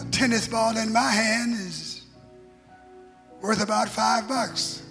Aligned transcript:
A 0.00 0.04
tennis 0.06 0.48
ball 0.48 0.76
in 0.76 0.92
my 0.92 1.10
hand 1.10 1.54
is 1.54 2.02
worth 3.40 3.62
about 3.62 3.88
five 3.88 4.26
bucks. 4.28 4.82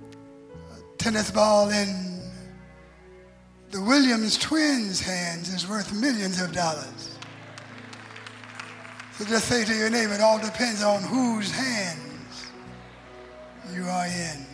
A 0.00 0.96
tennis 0.98 1.30
ball 1.30 1.70
in 1.70 2.20
the 3.70 3.82
Williams 3.82 4.38
twins' 4.38 5.00
hands 5.00 5.52
is 5.52 5.68
worth 5.68 5.92
millions 5.92 6.40
of 6.40 6.52
dollars. 6.52 7.18
So 9.18 9.24
just 9.24 9.48
say 9.48 9.64
to 9.64 9.74
your 9.74 9.90
neighbor, 9.90 10.14
it 10.14 10.20
all 10.20 10.38
depends 10.38 10.82
on 10.82 11.02
whose 11.02 11.50
hands 11.50 12.46
you 13.72 13.84
are 13.84 14.06
in. 14.06 14.46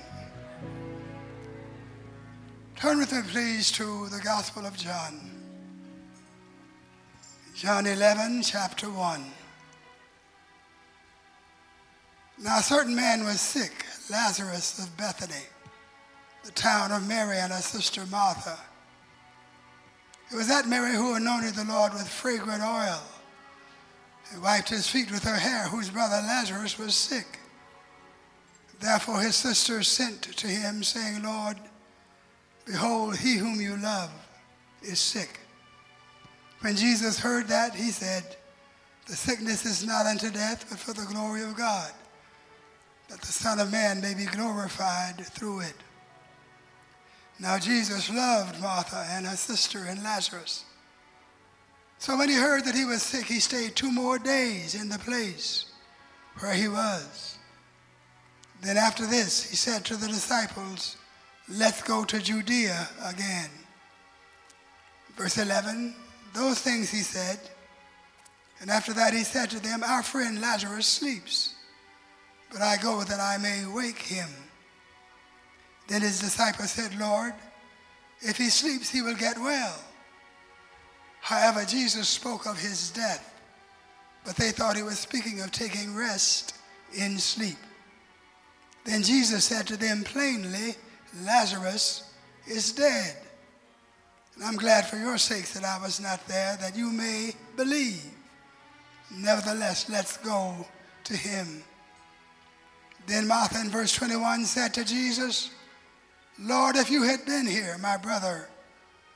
Turn 2.77 2.99
with 2.99 3.13
me, 3.13 3.21
please, 3.29 3.71
to 3.73 4.09
the 4.09 4.21
Gospel 4.25 4.65
of 4.65 4.77
John. 4.77 5.32
John 7.63 7.87
11, 7.87 8.43
chapter 8.43 8.91
1. 8.91 9.25
Now, 12.43 12.59
a 12.59 12.61
certain 12.61 12.97
man 12.97 13.25
was 13.25 13.41
sick, 13.41 13.87
Lazarus 14.11 14.81
of 14.81 14.97
Bethany, 14.97 15.47
the 16.45 16.51
town 16.51 16.91
of 16.91 17.07
Mary 17.07 17.39
and 17.39 17.53
her 17.53 17.61
sister 17.61 18.05
Martha. 18.11 18.59
It 20.33 20.35
was 20.35 20.49
that 20.49 20.67
Mary 20.67 20.97
who 20.97 21.15
anointed 21.15 21.55
the 21.55 21.63
Lord 21.63 21.93
with 21.93 22.09
fragrant 22.09 22.65
oil 22.65 23.01
and 24.33 24.43
wiped 24.43 24.71
his 24.71 24.89
feet 24.89 25.13
with 25.13 25.23
her 25.23 25.37
hair, 25.37 25.69
whose 25.69 25.89
brother 25.89 26.17
Lazarus 26.17 26.81
was 26.81 26.97
sick. 26.97 27.39
Therefore 28.81 29.21
his 29.21 29.37
sister 29.37 29.85
sent 29.85 30.23
to 30.23 30.49
him, 30.49 30.83
saying, 30.83 31.23
Lord, 31.23 31.59
behold, 32.65 33.19
he 33.19 33.37
whom 33.37 33.61
you 33.61 33.77
love 33.77 34.11
is 34.83 34.99
sick. 34.99 35.39
When 36.63 36.77
Jesus 36.77 37.19
heard 37.19 37.49
that, 37.49 37.75
he 37.75 37.91
said, 37.91 38.37
The 39.07 39.17
sickness 39.17 39.67
is 39.67 39.85
not 39.85 40.07
unto 40.07 40.31
death, 40.31 40.67
but 40.71 40.79
for 40.79 40.93
the 40.93 41.13
glory 41.13 41.43
of 41.43 41.57
God, 41.57 41.91
that 43.09 43.21
the 43.21 43.27
Son 43.27 43.59
of 43.59 43.73
Man 43.73 44.01
may 44.01 44.15
be 44.15 44.27
glorified 44.27 45.17
through 45.27 45.61
it. 45.61 45.75
Now 47.41 47.59
Jesus 47.59 48.09
loved 48.09 48.61
Martha 48.61 49.05
and 49.11 49.27
her 49.27 49.37
sister 49.37 49.81
and 49.89 50.05
Lazarus. 50.05 50.65
So 51.99 52.17
when 52.17 52.29
he 52.29 52.37
heard 52.37 52.65
that 52.65 52.77
he 52.77 52.85
was 52.85 53.03
sick, 53.03 53.27
he 53.27 53.41
stayed 53.41 53.75
two 53.75 53.91
more 53.91 54.19
days 54.19 54.77
in 54.77 54.89
the 54.89 54.99
place 55.01 55.67
where 56.39 56.55
he 56.55 56.69
was. 56.69 57.39
Then 58.61 58.77
after 58.77 59.05
this, 59.05 59.51
he 59.51 59.57
said 59.57 59.85
to 59.87 59.97
the 59.97 60.07
disciples, 60.07 60.97
Let's 61.49 61.83
go 61.83 62.05
to 62.05 62.21
Judea 62.21 62.89
again. 63.05 63.51
Verse 65.17 65.39
11, 65.39 65.95
those 66.35 66.61
things 66.61 66.91
he 66.91 67.03
said. 67.03 67.39
And 68.61 68.71
after 68.71 68.93
that, 68.93 69.13
he 69.13 69.25
said 69.25 69.51
to 69.51 69.61
them, 69.61 69.83
Our 69.83 70.03
friend 70.03 70.41
Lazarus 70.41 70.87
sleeps, 70.87 71.55
but 72.53 72.63
I 72.63 72.77
go 72.77 73.03
that 73.03 73.21
I 73.21 73.39
may 73.39 73.67
wake 73.67 73.99
him. 73.99 74.29
Then 75.89 76.03
his 76.03 76.21
disciples 76.21 76.71
said, 76.71 76.99
Lord, 76.99 77.35
if 78.21 78.37
he 78.37 78.51
sleeps, 78.51 78.89
he 78.89 79.03
will 79.03 79.17
get 79.17 79.37
well. 79.39 79.77
However, 81.21 81.65
Jesus 81.65 82.09
spoke 82.09 82.47
of 82.47 82.59
his 82.59 82.91
death, 82.91 83.33
but 84.25 84.37
they 84.37 84.51
thought 84.51 84.77
he 84.77 84.83
was 84.83 84.99
speaking 84.99 85.41
of 85.41 85.51
taking 85.51 85.95
rest 85.95 86.55
in 86.95 87.19
sleep. 87.19 87.59
Then 88.85 89.03
Jesus 89.03 89.45
said 89.45 89.67
to 89.69 89.77
them 89.77 90.03
plainly, 90.05 90.75
Lazarus 91.25 92.13
is 92.47 92.73
dead. 92.73 93.17
And 94.35 94.45
I'm 94.45 94.57
glad 94.57 94.87
for 94.87 94.97
your 94.97 95.19
sakes 95.19 95.55
that 95.55 95.65
I 95.65 95.81
was 95.83 96.01
not 96.01 96.27
there, 96.27 96.57
that 96.61 96.77
you 96.77 96.91
may 96.91 97.33
believe. 97.57 98.11
Nevertheless, 99.11 99.89
let's 99.91 100.17
go 100.17 100.67
to 101.05 101.17
him. 101.17 101.63
Then 103.07 103.27
Martha 103.27 103.61
in 103.61 103.69
verse 103.69 103.93
21 103.95 104.45
said 104.45 104.73
to 104.75 104.85
Jesus, 104.85 105.51
Lord, 106.39 106.77
if 106.77 106.91
you 106.91 107.03
had 107.03 107.27
been 107.27 107.47
here, 107.47 107.77
my 107.79 107.97
brother 107.97 108.49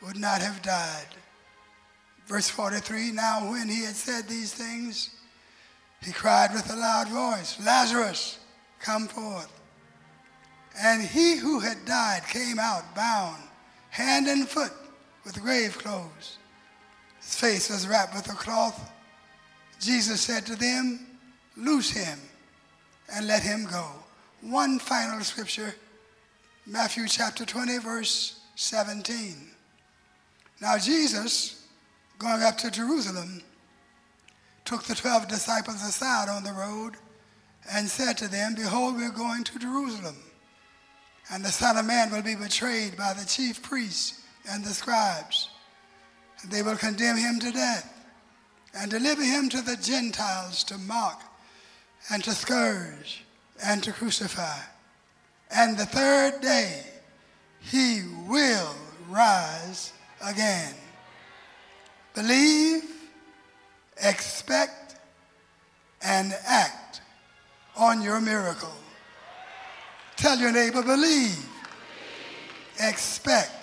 would 0.03 0.17
not 0.17 0.43
have 0.43 0.61
died. 0.63 1.07
Verse 2.27 2.49
43 2.49 3.13
Now, 3.13 3.51
when 3.51 3.69
he 3.69 3.85
had 3.85 3.95
said 3.95 4.29
these 4.29 4.53
things, 4.53 5.11
he 6.03 6.13
cried 6.13 6.53
with 6.53 6.71
a 6.71 6.77
loud 6.77 7.09
voice, 7.09 7.59
Lazarus, 7.65 8.39
come 8.81 9.09
forth. 9.09 9.53
And 10.79 11.03
he 11.03 11.37
who 11.37 11.61
had 11.61 11.85
died 11.87 12.23
came 12.29 12.59
out 12.59 12.95
bound, 12.95 13.43
hand 13.91 14.27
and 14.27 14.47
foot, 14.47 14.73
with 15.27 15.43
grave 15.43 15.77
clothes. 15.77 16.39
His 17.21 17.35
face 17.35 17.69
was 17.69 17.87
wrapped 17.87 18.15
with 18.15 18.31
a 18.31 18.37
cloth. 18.37 18.93
Jesus 19.81 20.21
said 20.21 20.47
to 20.47 20.57
them, 20.57 21.05
Loose 21.57 21.91
him 21.91 22.19
and 23.13 23.27
let 23.27 23.43
him 23.43 23.67
go. 23.71 23.87
One 24.41 24.79
final 24.79 25.21
scripture 25.21 25.75
Matthew 26.69 27.07
chapter 27.07 27.45
20, 27.45 27.79
verse 27.79 28.41
17. 28.57 29.37
Now, 30.61 30.79
Jesus, 30.79 31.65
going 32.19 32.43
up 32.43 32.59
to 32.59 32.71
Jerusalem, 32.71 33.43
took 34.65 34.83
the 34.83 34.95
12 34.95 35.29
disciples 35.29 35.77
aside 35.77 36.29
on 36.29 36.43
the 36.43 36.53
road 36.53 36.95
and 37.73 37.89
said 37.89 38.19
to 38.19 38.29
them, 38.29 38.57
Behold, 38.57 38.97
we're 38.97 39.11
going 39.11 39.45
to 39.45 39.59
Jerusalem, 39.61 40.17
and 41.33 41.45
the 41.45 41.53
Son 41.53 41.77
of 41.77 41.87
Man 41.87 42.11
will 42.11 42.23
be 42.23 42.35
betrayed 42.35 42.97
by 42.97 43.13
the 43.13 43.27
chief 43.27 43.63
priests 43.63 44.16
and 44.51 44.65
the 44.65 44.75
scribes. 44.75 45.51
They 46.49 46.63
will 46.63 46.77
condemn 46.77 47.17
him 47.17 47.39
to 47.41 47.51
death 47.51 47.93
and 48.79 48.91
deliver 48.91 49.23
him 49.23 49.49
to 49.51 49.63
the 49.63 49.77
Gentiles 49.77 50.63
to 50.65 50.79
mock 50.79 51.23
and 52.11 52.23
to 52.25 52.33
scourge 52.33 53.25
and 53.65 53.83
to 53.83 53.93
crucify 53.93 54.59
and 55.51 55.77
the 55.77 55.87
third 55.87 56.41
day 56.41 56.83
he 57.61 58.03
will 58.27 58.75
rise 59.09 59.93
again. 60.25 60.75
Believe, 62.15 62.85
expect, 64.03 64.97
and 66.03 66.35
act 66.47 67.01
on 67.77 68.03
your 68.03 68.21
miracle. 68.21 68.73
Tell 70.17 70.39
your 70.39 70.53
neighbor, 70.53 70.83
believe, 70.83 71.47
expect, 72.81 73.56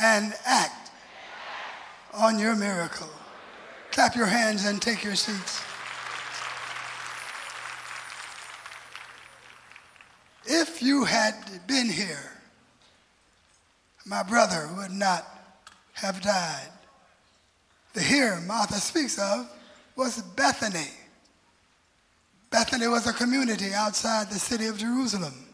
and 0.00 0.34
act 0.44 0.90
on 2.12 2.38
your 2.38 2.54
miracle. 2.54 3.08
Clap 3.92 4.16
your 4.16 4.26
hands 4.26 4.66
and 4.66 4.80
take 4.80 5.02
your 5.02 5.14
seats. 5.14 5.62
If 10.44 10.82
you 10.82 11.04
had 11.04 11.34
been 11.66 11.88
here, 11.88 12.32
my 14.04 14.22
brother 14.22 14.68
would 14.76 14.92
not 14.92 15.26
have 15.94 16.20
died. 16.22 16.68
The 17.94 18.02
here 18.02 18.40
Martha 18.46 18.74
speaks 18.74 19.18
of 19.18 19.50
was 19.96 20.22
Bethany. 20.22 20.90
Bethany 22.50 22.86
was 22.86 23.06
a 23.06 23.12
community 23.12 23.72
outside 23.72 24.28
the 24.28 24.38
city 24.38 24.66
of 24.66 24.78
Jerusalem. 24.78 25.45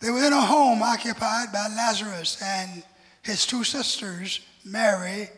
They 0.00 0.10
were 0.10 0.24
in 0.24 0.32
a 0.32 0.40
home 0.40 0.82
occupied 0.82 1.52
by 1.52 1.68
Lazarus 1.68 2.40
and 2.42 2.82
his 3.22 3.44
two 3.46 3.64
sisters, 3.64 4.40
Mary 4.64 5.28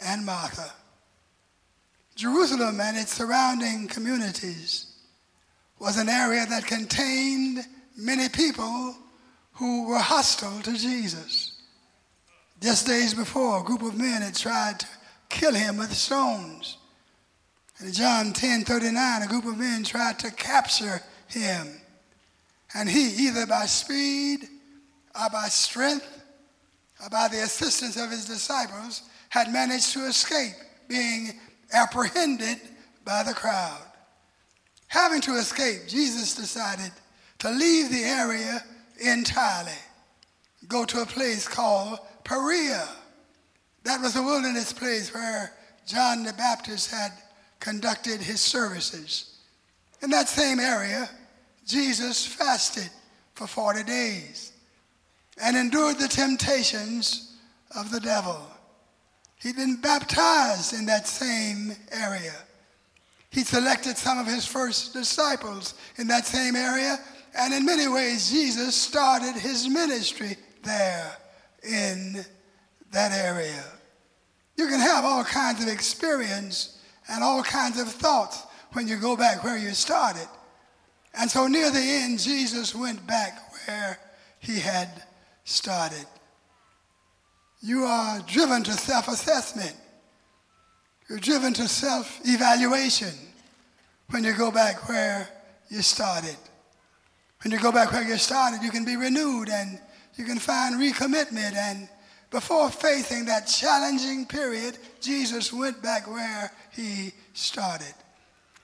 and 0.00 0.24
Martha. 0.24 0.72
Jerusalem 2.14 2.80
and 2.80 2.96
its 2.96 3.12
surrounding 3.12 3.88
communities 3.88 4.86
was 5.80 5.98
an 5.98 6.08
area 6.08 6.46
that 6.46 6.64
contained 6.66 7.66
many 7.96 8.28
people 8.28 8.94
who 9.54 9.88
were 9.88 9.98
hostile 9.98 10.60
to 10.62 10.72
Jesus. 10.72 11.60
Just 12.60 12.86
days 12.86 13.14
before, 13.14 13.60
a 13.60 13.64
group 13.64 13.82
of 13.82 13.98
men 13.98 14.22
had 14.22 14.36
tried 14.36 14.80
to 14.80 14.86
kill 15.28 15.54
him 15.54 15.76
with 15.76 15.92
stones. 15.92 16.78
In 17.80 17.92
John 17.92 18.32
10 18.32 18.62
39, 18.62 19.22
a 19.22 19.26
group 19.26 19.44
of 19.44 19.58
men 19.58 19.82
tried 19.82 20.18
to 20.20 20.30
capture 20.30 21.00
him. 21.26 21.80
And 22.74 22.88
he, 22.88 23.26
either 23.26 23.46
by 23.46 23.66
speed 23.66 24.48
or 25.14 25.30
by 25.30 25.46
strength 25.48 26.22
or 27.02 27.08
by 27.08 27.28
the 27.28 27.42
assistance 27.42 27.96
of 27.96 28.10
his 28.10 28.24
disciples, 28.24 29.02
had 29.28 29.52
managed 29.52 29.92
to 29.92 30.06
escape 30.06 30.54
being 30.88 31.38
apprehended 31.72 32.60
by 33.04 33.22
the 33.22 33.34
crowd. 33.34 33.80
Having 34.88 35.22
to 35.22 35.34
escape, 35.36 35.88
Jesus 35.88 36.34
decided 36.34 36.92
to 37.40 37.50
leave 37.50 37.90
the 37.90 38.04
area 38.04 38.62
entirely, 39.00 39.72
go 40.68 40.84
to 40.84 41.02
a 41.02 41.06
place 41.06 41.48
called 41.48 41.98
Perea. 42.22 42.88
That 43.84 44.00
was 44.00 44.16
a 44.16 44.22
wilderness 44.22 44.72
place 44.72 45.12
where 45.12 45.52
John 45.86 46.22
the 46.22 46.32
Baptist 46.32 46.90
had 46.90 47.12
conducted 47.60 48.20
his 48.20 48.40
services. 48.40 49.38
In 50.00 50.10
that 50.10 50.28
same 50.28 50.60
area, 50.60 51.08
Jesus 51.66 52.26
fasted 52.26 52.90
for 53.34 53.46
40 53.46 53.82
days 53.84 54.52
and 55.42 55.56
endured 55.56 55.98
the 55.98 56.08
temptations 56.08 57.36
of 57.76 57.90
the 57.90 58.00
devil. 58.00 58.40
He'd 59.42 59.56
been 59.56 59.76
baptized 59.76 60.72
in 60.72 60.86
that 60.86 61.06
same 61.06 61.74
area. 61.90 62.34
He 63.30 63.40
selected 63.40 63.96
some 63.96 64.18
of 64.18 64.26
his 64.26 64.46
first 64.46 64.92
disciples 64.92 65.74
in 65.96 66.06
that 66.06 66.24
same 66.24 66.54
area, 66.54 66.98
and 67.36 67.52
in 67.52 67.64
many 67.64 67.88
ways, 67.88 68.30
Jesus 68.30 68.76
started 68.76 69.34
his 69.34 69.68
ministry 69.68 70.36
there 70.62 71.16
in 71.62 72.24
that 72.92 73.12
area. 73.12 73.64
You 74.56 74.68
can 74.68 74.78
have 74.78 75.04
all 75.04 75.24
kinds 75.24 75.62
of 75.62 75.68
experience 75.68 76.78
and 77.08 77.24
all 77.24 77.42
kinds 77.42 77.80
of 77.80 77.88
thoughts 77.88 78.44
when 78.72 78.86
you 78.86 78.96
go 78.96 79.16
back 79.16 79.42
where 79.42 79.58
you 79.58 79.72
started. 79.72 80.28
And 81.16 81.30
so 81.30 81.46
near 81.46 81.70
the 81.70 81.78
end, 81.78 82.18
Jesus 82.18 82.74
went 82.74 83.06
back 83.06 83.38
where 83.66 83.98
he 84.40 84.58
had 84.58 84.88
started. 85.44 86.06
You 87.60 87.84
are 87.84 88.20
driven 88.20 88.62
to 88.64 88.72
self 88.72 89.08
assessment. 89.08 89.74
You're 91.08 91.18
driven 91.18 91.52
to 91.54 91.68
self 91.68 92.20
evaluation 92.24 93.14
when 94.10 94.24
you 94.24 94.34
go 94.34 94.50
back 94.50 94.88
where 94.88 95.28
you 95.68 95.82
started. 95.82 96.36
When 97.42 97.52
you 97.52 97.58
go 97.58 97.72
back 97.72 97.92
where 97.92 98.02
you 98.02 98.16
started, 98.16 98.62
you 98.62 98.70
can 98.70 98.84
be 98.84 98.96
renewed 98.96 99.48
and 99.48 99.78
you 100.16 100.24
can 100.24 100.38
find 100.38 100.76
recommitment. 100.76 101.54
And 101.54 101.88
before 102.30 102.70
facing 102.70 103.26
that 103.26 103.46
challenging 103.46 104.26
period, 104.26 104.78
Jesus 105.00 105.52
went 105.52 105.82
back 105.82 106.10
where 106.10 106.50
he 106.72 107.12
started. 107.34 107.94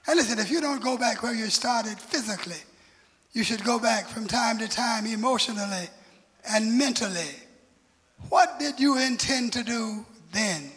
And 0.06 0.16
listen, 0.16 0.38
if 0.38 0.50
you 0.50 0.60
don't 0.60 0.82
go 0.82 0.96
back 0.96 1.22
where 1.22 1.34
you 1.34 1.46
started 1.46 1.98
physically, 1.98 2.56
you 3.32 3.44
should 3.44 3.62
go 3.64 3.78
back 3.78 4.08
from 4.08 4.26
time 4.26 4.58
to 4.58 4.68
time 4.68 5.06
emotionally 5.06 5.88
and 6.48 6.76
mentally. 6.76 7.30
What 8.28 8.58
did 8.58 8.80
you 8.80 8.98
intend 8.98 9.52
to 9.54 9.62
do 9.62 10.04
then? 10.32 10.70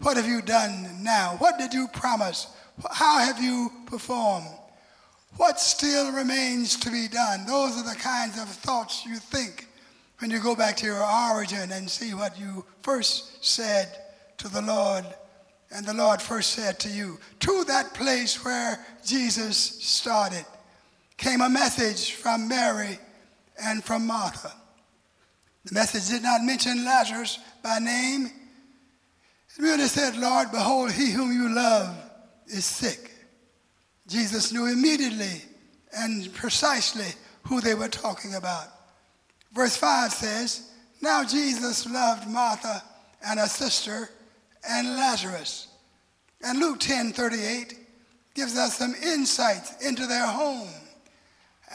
What 0.00 0.16
have 0.16 0.26
you 0.26 0.42
done 0.42 1.02
now? 1.02 1.36
What 1.38 1.58
did 1.58 1.72
you 1.72 1.88
promise? 1.88 2.48
How 2.90 3.20
have 3.20 3.40
you 3.40 3.70
performed? 3.86 4.48
What 5.36 5.60
still 5.60 6.12
remains 6.12 6.76
to 6.76 6.90
be 6.90 7.08
done? 7.08 7.46
Those 7.46 7.78
are 7.78 7.84
the 7.84 7.98
kinds 7.98 8.38
of 8.40 8.48
thoughts 8.48 9.06
you 9.06 9.16
think 9.16 9.68
when 10.18 10.30
you 10.30 10.40
go 10.40 10.54
back 10.54 10.76
to 10.78 10.86
your 10.86 11.02
origin 11.02 11.72
and 11.72 11.88
see 11.88 12.14
what 12.14 12.38
you 12.38 12.64
first 12.82 13.44
said 13.44 13.88
to 14.38 14.48
the 14.48 14.62
Lord 14.62 15.04
and 15.74 15.86
the 15.86 15.94
Lord 15.94 16.20
first 16.20 16.52
said 16.52 16.78
to 16.80 16.88
you. 16.88 17.18
To 17.40 17.64
that 17.64 17.94
place 17.94 18.44
where 18.44 18.84
Jesus 19.04 19.56
started 19.56 20.44
came 21.16 21.40
a 21.40 21.48
message 21.48 22.12
from 22.12 22.48
Mary 22.48 22.98
and 23.62 23.82
from 23.82 24.06
Martha. 24.06 24.52
The 25.64 25.74
message 25.74 26.08
did 26.08 26.22
not 26.22 26.42
mention 26.42 26.84
Lazarus 26.84 27.38
by 27.62 27.78
name. 27.78 28.26
It 28.26 29.62
really 29.62 29.86
said, 29.86 30.16
Lord, 30.16 30.50
behold, 30.50 30.92
he 30.92 31.10
whom 31.10 31.32
you 31.32 31.54
love 31.54 31.94
is 32.46 32.64
sick. 32.64 33.10
Jesus 34.08 34.52
knew 34.52 34.66
immediately 34.66 35.42
and 35.96 36.32
precisely 36.34 37.06
who 37.44 37.60
they 37.60 37.74
were 37.74 37.88
talking 37.88 38.34
about. 38.34 38.66
Verse 39.52 39.76
5 39.76 40.12
says, 40.12 40.70
Now 41.00 41.24
Jesus 41.24 41.86
loved 41.86 42.28
Martha 42.28 42.82
and 43.24 43.38
her 43.38 43.46
sister 43.46 44.08
and 44.68 44.96
Lazarus. 44.96 45.68
And 46.42 46.58
Luke 46.58 46.80
10 46.80 47.12
38 47.12 47.74
gives 48.34 48.56
us 48.56 48.78
some 48.78 48.94
insights 48.94 49.84
into 49.86 50.06
their 50.06 50.26
home 50.26 50.68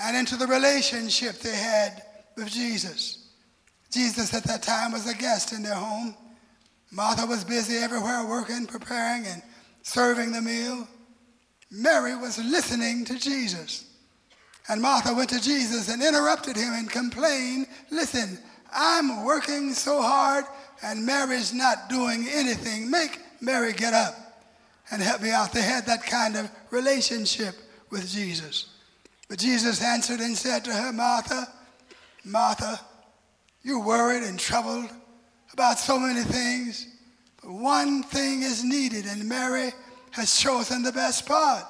and 0.02 0.18
into 0.18 0.36
the 0.36 0.48
relationship 0.48 1.40
they 1.40 1.56
had 1.56 2.04
with 2.36 2.48
Jesus. 2.48 3.30
Jesus 3.92 4.34
at 4.34 4.44
that 4.44 4.64
time 4.64 4.92
was 4.92 5.10
a 5.10 5.16
guest 5.16 5.54
in 5.54 5.64
their 5.64 5.76
home. 5.76 6.16
Martha 6.92 7.26
was 7.26 7.44
busy 7.44 7.78
everywhere 7.78 8.26
working, 8.28 8.66
preparing, 8.66 9.26
and 9.26 9.42
serving 9.84 10.32
the 10.32 10.42
meal. 10.42 10.88
Mary 11.72 12.16
was 12.16 12.38
listening 12.38 13.06
to 13.06 13.18
Jesus. 13.18 13.86
And 14.70 14.82
Martha 14.82 15.14
went 15.14 15.30
to 15.30 15.42
Jesus 15.42 15.90
and 15.90 16.04
interrupted 16.04 16.56
him 16.56 16.74
and 16.74 16.90
complained, 16.90 17.68
Listen, 17.90 18.38
I'm 18.74 19.24
working 19.24 19.74
so 19.74 20.02
hard 20.02 20.46
and 20.84 21.06
Mary's 21.06 21.54
not 21.54 21.90
doing 21.90 22.28
anything. 22.30 22.90
Make 22.90 23.20
Mary 23.42 23.74
get 23.74 23.94
up 23.94 24.16
and 24.92 25.02
help 25.02 25.22
me 25.22 25.32
out. 25.32 25.52
They 25.52 25.62
had 25.62 25.86
that 25.88 26.06
kind 26.06 26.36
of 26.36 26.50
relationship 26.72 27.56
with 27.90 28.08
Jesus. 28.10 28.68
But 29.30 29.40
Jesus 29.40 29.84
answered 29.84 30.20
and 30.20 30.38
said 30.38 30.64
to 30.66 30.74
her, 30.74 30.94
Martha, 30.94 31.48
Martha, 32.24 32.80
you're 33.64 33.84
worried 33.84 34.24
and 34.24 34.40
troubled 34.40 34.90
about 35.54 35.80
so 35.80 36.00
many 36.00 36.22
things, 36.22 36.88
but 37.42 37.52
one 37.52 38.04
thing 38.04 38.44
is 38.44 38.64
needed, 38.64 39.06
and 39.06 39.28
Mary 39.28 39.72
has 40.12 40.38
chosen 40.38 40.84
the 40.84 40.92
best 40.92 41.26
part, 41.26 41.64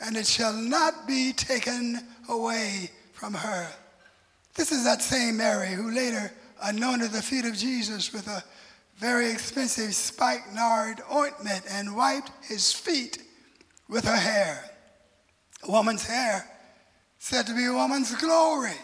and 0.00 0.16
it 0.16 0.26
shall 0.26 0.52
not 0.52 1.06
be 1.06 1.32
taken 1.32 2.00
away 2.28 2.90
from 3.12 3.34
her. 3.34 3.68
This 4.54 4.72
is 4.72 4.84
that 4.84 5.02
same 5.02 5.36
Mary 5.36 5.68
who 5.68 5.90
later 5.90 6.32
anointed 6.62 7.12
the 7.12 7.22
feet 7.22 7.44
of 7.44 7.54
Jesus 7.54 8.12
with 8.12 8.26
a 8.26 8.42
very 8.96 9.30
expensive 9.30 9.94
spikenard 9.94 11.00
ointment 11.12 11.62
and 11.70 11.96
wiped 11.96 12.30
his 12.42 12.72
feet 12.72 13.22
with 13.88 14.04
her 14.04 14.16
hair. 14.16 14.64
A 15.66 15.70
woman's 15.70 16.06
hair 16.06 16.44
said 17.18 17.46
to 17.46 17.54
be 17.54 17.66
a 17.66 17.72
woman's 17.72 18.14
glory. 18.16 18.76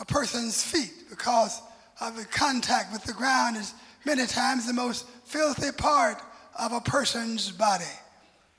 A 0.00 0.04
person's 0.04 0.62
feet, 0.62 0.92
because 1.08 1.60
of 2.00 2.16
the 2.16 2.24
contact 2.24 2.92
with 2.92 3.04
the 3.04 3.12
ground, 3.12 3.56
is 3.56 3.74
many 4.04 4.26
times 4.26 4.66
the 4.66 4.72
most 4.72 5.06
filthy 5.24 5.70
part 5.72 6.20
of 6.58 6.72
a 6.72 6.80
person's 6.80 7.50
body. 7.50 7.84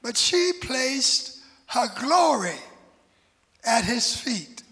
But 0.02 0.18
she 0.18 0.54
placed 0.62 1.40
her 1.68 1.88
glory 2.00 2.56
at 3.66 3.84
his 3.84 4.16
feet. 4.16 4.64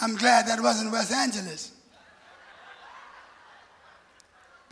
I'm 0.00 0.16
glad 0.16 0.48
that 0.48 0.60
wasn't 0.60 0.92
Los 0.92 1.12
Angeles. 1.12 1.73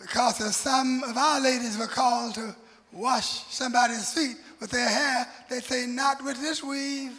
Because 0.03 0.41
if 0.41 0.53
some 0.53 1.03
of 1.05 1.17
our 1.17 1.41
ladies 1.41 1.79
were 1.79 1.87
called 1.87 2.35
to 2.35 2.55
wash 2.93 3.45
somebody's 3.49 4.13
feet 4.13 4.37
with 4.61 4.71
their 4.71 4.89
hair, 4.89 5.27
they'd 5.49 5.63
say, 5.63 5.87
Not 5.87 6.23
with 6.23 6.41
this 6.41 6.63
weave. 6.63 7.19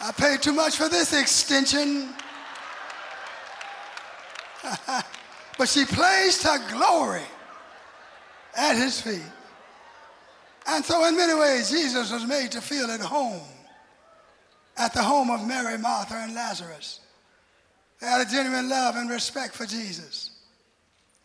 I 0.00 0.12
paid 0.12 0.42
too 0.42 0.52
much 0.52 0.76
for 0.76 0.88
this 0.88 1.12
extension. 1.12 2.10
but 5.58 5.68
she 5.68 5.84
placed 5.84 6.42
her 6.42 6.58
glory 6.70 7.22
at 8.56 8.76
his 8.76 9.00
feet. 9.00 9.22
And 10.66 10.84
so, 10.84 11.06
in 11.06 11.16
many 11.16 11.34
ways, 11.34 11.70
Jesus 11.70 12.10
was 12.10 12.26
made 12.26 12.50
to 12.52 12.60
feel 12.60 12.90
at 12.90 13.00
home 13.00 13.40
at 14.76 14.92
the 14.92 15.02
home 15.02 15.30
of 15.30 15.46
Mary, 15.46 15.78
Martha, 15.78 16.14
and 16.14 16.34
Lazarus. 16.34 17.00
They 18.00 18.06
had 18.06 18.26
a 18.26 18.30
genuine 18.30 18.68
love 18.68 18.96
and 18.96 19.08
respect 19.08 19.54
for 19.54 19.66
Jesus. 19.66 20.30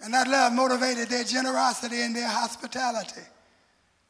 And 0.04 0.14
that 0.14 0.28
love 0.28 0.54
motivated 0.54 1.10
their 1.10 1.24
generosity 1.24 2.02
and 2.02 2.16
their 2.16 2.28
hospitality. 2.28 3.22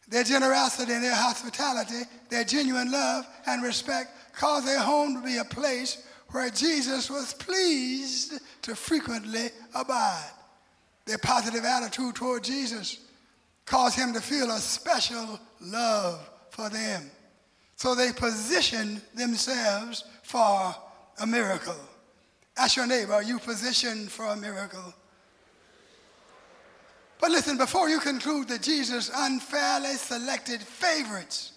Their 0.08 0.24
generosity 0.24 0.94
and 0.94 1.04
their 1.04 1.16
hospitality, 1.16 2.04
their 2.30 2.44
genuine 2.44 2.92
love 2.92 3.26
and 3.48 3.64
respect 3.64 4.10
caused 4.34 4.68
their 4.68 4.80
home 4.80 5.16
to 5.16 5.22
be 5.22 5.38
a 5.38 5.46
place 5.46 6.06
where 6.32 6.50
Jesus 6.50 7.10
was 7.10 7.34
pleased 7.34 8.40
to 8.62 8.76
frequently 8.76 9.48
abide. 9.76 10.32
Their 11.06 11.18
positive 11.18 11.66
attitude 11.66 12.16
toward 12.16 12.44
Jesus 12.44 13.00
caused 13.66 13.98
him 13.98 14.14
to 14.14 14.22
feel 14.22 14.52
a 14.52 14.60
special 14.60 15.40
love 15.60 16.30
for 16.50 16.70
them. 16.70 17.10
So 17.76 17.96
they 17.96 18.12
positioned 18.12 19.02
themselves 19.16 20.04
for 20.24 20.76
a 21.20 21.26
miracle. 21.26 21.76
Ask 22.58 22.76
your 22.76 22.88
neighbor, 22.88 23.14
are 23.14 23.24
you 23.24 23.40
positioned 23.40 24.12
for 24.12 24.26
a 24.26 24.36
miracle? 24.36 24.94
But 27.20 27.32
listen, 27.32 27.58
before 27.58 27.88
you 27.88 28.00
conclude 28.00 28.48
that 28.48 28.64
Jesus 28.64 29.12
unfairly 29.14 29.94
selected 29.94 30.62
favorites 30.62 31.54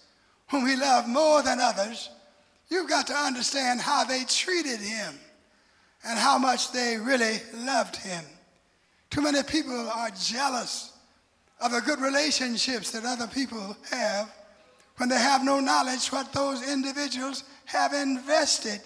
whom 0.50 0.66
he 0.66 0.76
loved 0.76 1.08
more 1.08 1.42
than 1.42 1.58
others, 1.58 2.10
you've 2.68 2.88
got 2.88 3.06
to 3.06 3.14
understand 3.14 3.80
how 3.80 4.04
they 4.04 4.24
treated 4.24 4.80
him 4.80 5.14
and 6.04 6.18
how 6.18 6.36
much 6.36 6.70
they 6.70 6.98
really 6.98 7.38
loved 7.54 7.96
him. 7.96 8.24
Too 9.10 9.22
many 9.22 9.42
people 9.42 9.90
are 9.90 10.10
jealous 10.10 10.92
of 11.60 11.72
the 11.72 11.80
good 11.80 12.00
relationships 12.00 12.90
that 12.90 13.04
other 13.04 13.26
people 13.26 13.76
have 13.90 14.30
when 14.98 15.08
they 15.08 15.18
have 15.18 15.44
no 15.44 15.60
knowledge 15.60 16.08
what 16.08 16.32
those 16.32 16.68
individuals 16.68 17.44
have 17.64 17.94
invested 17.94 18.80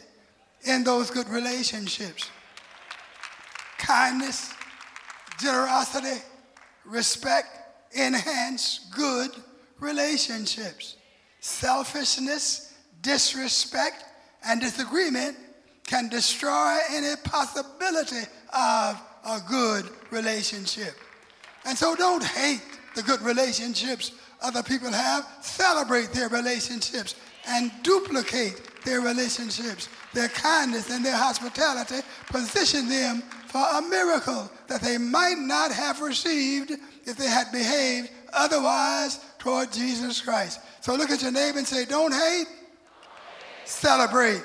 in 0.64 0.84
those 0.84 1.10
good 1.10 1.28
relationships. 1.28 2.30
Kindness, 3.78 4.52
generosity, 5.40 6.22
respect 6.84 7.48
enhance 7.96 8.86
good 8.94 9.30
relationships. 9.80 10.96
Selfishness, 11.40 12.74
disrespect, 13.02 14.04
and 14.44 14.60
disagreement 14.60 15.36
can 15.86 16.08
destroy 16.08 16.78
any 16.90 17.14
possibility 17.24 18.26
of 18.52 19.00
a 19.26 19.40
good 19.48 19.88
relationship. 20.10 20.94
And 21.64 21.76
so 21.76 21.94
don't 21.94 22.22
hate 22.22 22.62
the 22.94 23.02
good 23.02 23.20
relationships 23.22 24.12
other 24.42 24.62
people 24.62 24.92
have. 24.92 25.26
Celebrate 25.40 26.12
their 26.12 26.28
relationships 26.28 27.14
and 27.46 27.70
duplicate 27.82 28.67
their 28.84 29.00
relationships, 29.00 29.88
their 30.14 30.28
kindness 30.28 30.90
and 30.90 31.04
their 31.04 31.16
hospitality. 31.16 31.96
Position 32.28 32.88
them 32.88 33.22
for 33.46 33.58
a 33.60 33.82
miracle 33.82 34.50
that 34.66 34.80
they 34.80 34.98
might 34.98 35.38
not 35.38 35.72
have 35.72 36.00
received 36.00 36.72
if 37.04 37.16
they 37.16 37.28
had 37.28 37.50
behaved 37.52 38.10
otherwise 38.32 39.20
toward 39.38 39.72
Jesus 39.72 40.20
Christ. 40.20 40.60
So 40.80 40.94
look 40.94 41.10
at 41.10 41.22
your 41.22 41.32
neighbor 41.32 41.58
and 41.58 41.66
say, 41.66 41.84
Don't 41.84 42.12
hate, 42.12 42.46
celebrate, 43.64 44.42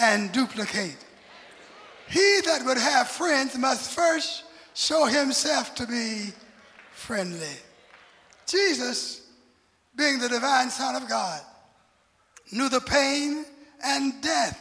and 0.00 0.32
duplicate. 0.32 0.96
He 2.08 2.40
that 2.44 2.64
would 2.64 2.78
have 2.78 3.08
friends 3.08 3.56
must 3.56 3.90
first 3.90 4.44
show 4.74 5.06
himself 5.06 5.74
to 5.76 5.86
be 5.86 6.32
friendly. 6.92 7.56
Jesus, 8.46 9.26
being 9.96 10.18
the 10.18 10.28
divine 10.28 10.70
Son 10.70 10.94
of 10.94 11.08
God, 11.08 11.40
knew 12.52 12.68
the 12.68 12.80
pain 12.80 13.44
and 13.84 14.20
death 14.22 14.58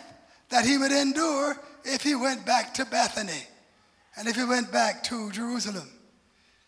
that 0.50 0.66
he 0.66 0.78
would 0.78 0.92
endure 0.92 1.58
if 1.84 2.02
he 2.02 2.16
went 2.16 2.46
back 2.46 2.74
to 2.76 2.86
Bethany 2.86 3.44
and 4.18 4.28
if 4.28 4.36
he 4.36 4.44
went 4.44 4.72
back 4.72 5.04
to 5.04 5.32
Jerusalem. 5.32 5.90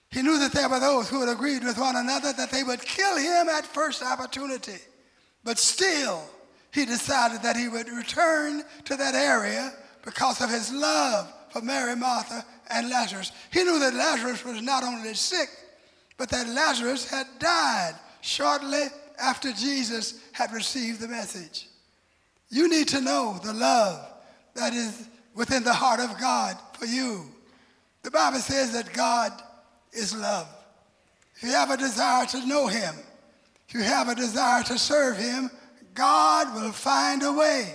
He 0.09 0.21
knew 0.21 0.39
that 0.39 0.53
there 0.53 0.69
were 0.69 0.79
those 0.79 1.09
who 1.09 1.19
had 1.19 1.29
agreed 1.29 1.63
with 1.63 1.77
one 1.77 1.95
another 1.95 2.31
that 2.33 2.51
they 2.51 2.63
would 2.63 2.81
kill 2.81 3.17
him 3.17 3.49
at 3.49 3.65
first 3.65 4.01
opportunity. 4.01 4.77
But 5.43 5.57
still, 5.57 6.23
he 6.71 6.85
decided 6.85 7.41
that 7.43 7.57
he 7.57 7.67
would 7.67 7.89
return 7.89 8.63
to 8.85 8.95
that 8.95 9.15
area 9.15 9.73
because 10.03 10.41
of 10.41 10.49
his 10.49 10.71
love 10.71 11.31
for 11.49 11.61
Mary, 11.61 11.95
Martha, 11.95 12.45
and 12.69 12.89
Lazarus. 12.89 13.31
He 13.51 13.63
knew 13.63 13.79
that 13.79 13.93
Lazarus 13.93 14.43
was 14.45 14.61
not 14.61 14.83
only 14.83 15.13
sick, 15.13 15.49
but 16.17 16.29
that 16.29 16.47
Lazarus 16.47 17.09
had 17.09 17.27
died 17.39 17.95
shortly 18.21 18.85
after 19.19 19.51
Jesus 19.51 20.19
had 20.31 20.51
received 20.51 20.99
the 20.99 21.07
message. 21.07 21.67
You 22.49 22.69
need 22.69 22.87
to 22.89 23.01
know 23.01 23.39
the 23.43 23.53
love 23.53 24.05
that 24.55 24.73
is 24.73 25.07
within 25.35 25.63
the 25.63 25.73
heart 25.73 25.99
of 25.99 26.19
God 26.19 26.57
for 26.73 26.85
you. 26.85 27.25
The 28.03 28.11
Bible 28.11 28.39
says 28.39 28.73
that 28.73 28.93
God 28.93 29.31
is 29.91 30.15
love. 30.15 30.47
If 31.35 31.43
you 31.43 31.49
have 31.49 31.71
a 31.71 31.77
desire 31.77 32.25
to 32.27 32.45
know 32.45 32.67
Him, 32.67 32.95
if 33.67 33.73
you 33.73 33.81
have 33.81 34.07
a 34.07 34.15
desire 34.15 34.63
to 34.63 34.77
serve 34.77 35.17
Him, 35.17 35.51
God 35.93 36.55
will 36.55 36.71
find 36.71 37.23
a 37.23 37.33
way 37.33 37.73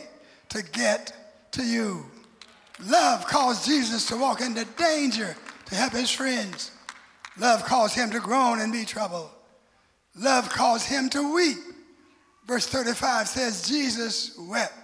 to 0.50 0.62
get 0.62 1.12
to 1.52 1.62
you. 1.62 2.06
Love 2.86 3.26
caused 3.26 3.66
Jesus 3.66 4.06
to 4.06 4.16
walk 4.16 4.40
into 4.40 4.64
danger 4.76 5.36
to 5.66 5.74
help 5.74 5.92
his 5.92 6.10
friends. 6.10 6.70
Love 7.38 7.64
caused 7.64 7.94
him 7.94 8.10
to 8.10 8.20
groan 8.20 8.60
and 8.60 8.72
be 8.72 8.84
troubled. 8.84 9.30
Love 10.16 10.48
caused 10.48 10.88
him 10.88 11.08
to 11.10 11.34
weep. 11.34 11.58
Verse 12.46 12.66
35 12.66 13.28
says, 13.28 13.68
Jesus 13.68 14.36
wept. 14.38 14.74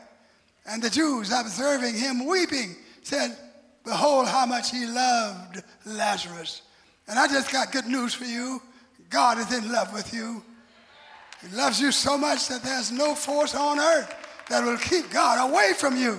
And 0.66 0.82
the 0.82 0.90
Jews, 0.90 1.32
observing 1.32 1.94
him 1.94 2.26
weeping, 2.26 2.76
said, 3.02 3.36
Behold 3.84 4.28
how 4.28 4.46
much 4.46 4.70
he 4.70 4.86
loved 4.86 5.62
Lazarus. 5.86 6.62
And 7.08 7.18
I 7.18 7.26
just 7.26 7.50
got 7.50 7.72
good 7.72 7.86
news 7.86 8.14
for 8.14 8.24
you. 8.24 8.60
God 9.08 9.38
is 9.38 9.52
in 9.52 9.72
love 9.72 9.92
with 9.94 10.12
you. 10.12 10.42
He 11.40 11.56
loves 11.56 11.80
you 11.80 11.92
so 11.92 12.18
much 12.18 12.48
that 12.48 12.62
there's 12.62 12.92
no 12.92 13.14
force 13.14 13.54
on 13.54 13.78
earth 13.78 14.14
that 14.48 14.64
will 14.64 14.76
keep 14.76 15.10
God 15.10 15.50
away 15.50 15.72
from 15.74 15.96
you 15.96 16.18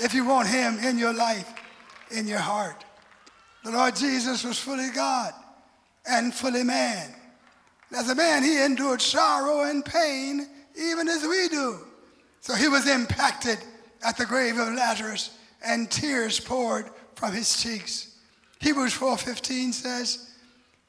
if 0.00 0.14
you 0.14 0.24
want 0.24 0.48
him 0.48 0.78
in 0.78 0.98
your 0.98 1.12
life, 1.12 1.52
in 2.10 2.26
your 2.26 2.38
heart. 2.38 2.84
The 3.64 3.70
Lord 3.70 3.94
Jesus 3.94 4.44
was 4.44 4.58
fully 4.58 4.90
God 4.90 5.32
and 6.08 6.32
fully 6.32 6.64
man. 6.64 7.14
As 7.96 8.08
a 8.10 8.14
man, 8.14 8.42
he 8.42 8.62
endured 8.62 9.00
sorrow 9.00 9.62
and 9.62 9.84
pain 9.84 10.46
even 10.76 11.08
as 11.08 11.26
we 11.26 11.48
do. 11.48 11.78
So 12.40 12.54
he 12.54 12.68
was 12.68 12.86
impacted 12.86 13.58
at 14.02 14.16
the 14.16 14.26
grave 14.26 14.58
of 14.58 14.74
Lazarus 14.74 15.30
and 15.64 15.90
tears 15.90 16.38
poured 16.38 16.90
from 17.14 17.32
his 17.32 17.60
cheeks. 17.60 18.08
Hebrews 18.60 18.92
4:15 18.92 19.72
says, 19.72 20.18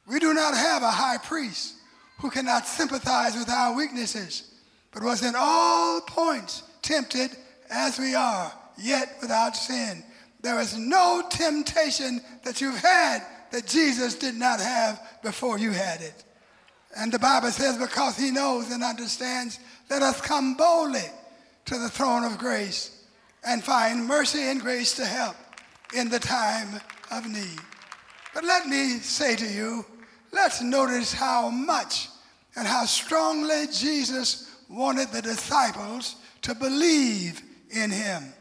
"We 0.06 0.20
do 0.20 0.34
not 0.34 0.56
have 0.56 0.84
a 0.84 0.92
high 0.92 1.18
priest 1.18 1.74
who 2.20 2.30
cannot 2.30 2.68
sympathize 2.68 3.36
with 3.36 3.50
our 3.50 3.74
weaknesses, 3.74 4.44
but 4.92 5.04
was 5.04 5.24
in 5.24 5.36
all 5.36 6.02
points 6.02 6.64
tempted 6.82 7.36
as 7.70 7.98
we 7.98 8.14
are, 8.16 8.52
yet 8.78 9.18
without 9.22 9.56
sin." 9.56 10.04
There 10.42 10.60
is 10.60 10.76
no 10.76 11.24
temptation 11.30 12.24
that 12.44 12.62
you've 12.62 12.80
had 12.80 13.26
that 13.52 13.66
Jesus 13.66 14.16
did 14.16 14.36
not 14.36 14.60
have 14.60 15.02
before 15.22 15.58
you 15.58 15.72
had 15.72 16.02
it. 16.02 16.24
And 16.98 17.12
the 17.12 17.20
Bible 17.20 17.52
says, 17.52 17.78
because 17.78 18.18
he 18.18 18.32
knows 18.32 18.72
and 18.72 18.84
understands, 18.84 19.60
let 19.90 20.02
us 20.02 20.20
come 20.22 20.56
boldly 20.56 21.06
to 21.66 21.78
the 21.78 21.90
throne 21.90 22.24
of 22.24 22.38
grace 22.38 23.06
and 23.44 23.64
find 23.64 24.06
mercy 24.06 24.42
and 24.42 24.60
grace 24.60 24.96
to 24.96 25.06
help 25.06 25.36
in 25.96 26.10
the 26.10 26.20
time 26.20 26.80
of 27.12 27.28
need. 27.28 27.60
But 28.34 28.44
let 28.44 28.68
me 28.68 29.00
say 29.00 29.36
to 29.36 29.48
you, 29.48 29.86
let's 30.32 30.62
notice 30.62 31.14
how 31.14 31.50
much 31.50 32.10
and 32.56 32.68
how 32.68 32.86
strongly 32.86 33.66
Jesus 33.72 34.56
wanted 34.70 35.10
the 35.10 35.22
disciples 35.22 36.16
to 36.44 36.54
believe 36.56 37.42
in 37.72 37.92
him. 37.92 38.34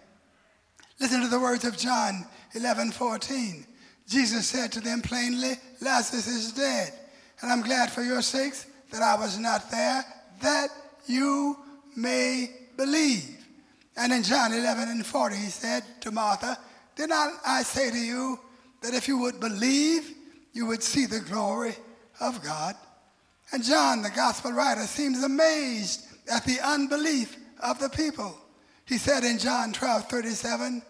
Listen 1.01 1.23
to 1.23 1.29
the 1.29 1.41
words 1.41 1.65
of 1.65 1.77
John 1.77 2.27
11 2.55 2.91
14. 2.93 3.67
Jesus 4.07 4.47
said 4.47 4.73
to 4.73 4.81
them 4.81 5.03
plainly, 5.03 5.53
Lazarus 5.81 6.27
is 6.27 6.53
dead, 6.53 6.93
and 7.41 7.53
I'm 7.53 7.63
glad 7.63 7.91
for 7.91 8.03
your 8.03 8.23
sakes 8.23 8.67
that 8.91 9.03
I 9.03 9.17
was 9.17 9.39
not 9.39 9.71
there, 9.71 10.05
that 10.41 10.69
you 11.07 11.57
may 11.97 12.51
believe. 12.77 13.37
And 13.97 14.13
in 14.13 14.23
John 14.23 14.53
11 14.53 14.89
and 14.89 15.05
40, 15.05 15.37
he 15.37 15.47
said 15.47 15.83
to 16.03 16.11
Martha, 16.11 16.59
Did 16.97 17.11
not 17.11 17.33
I 17.47 17.63
say 17.63 17.91
to 17.91 17.99
you 17.99 18.39
that 18.83 18.95
if 18.95 19.09
you 19.09 19.19
would 19.19 19.41
believe, 19.41 20.15
you 20.53 20.67
would 20.67 20.83
see 20.83 21.07
the 21.07 21.21
glory 21.21 21.75
of 22.21 22.43
God? 22.43 22.75
And 23.53 23.65
John, 23.65 24.03
the 24.03 24.11
gospel 24.11 24.53
writer, 24.53 24.83
seems 24.83 25.23
amazed 25.23 26.07
at 26.31 26.45
the 26.45 26.61
unbelief 26.61 27.37
of 27.61 27.79
the 27.81 27.89
people. 27.89 28.37
He 28.85 28.99
said 28.99 29.25
in 29.25 29.39
John 29.39 29.73
12 29.73 30.09
37, 30.09 30.83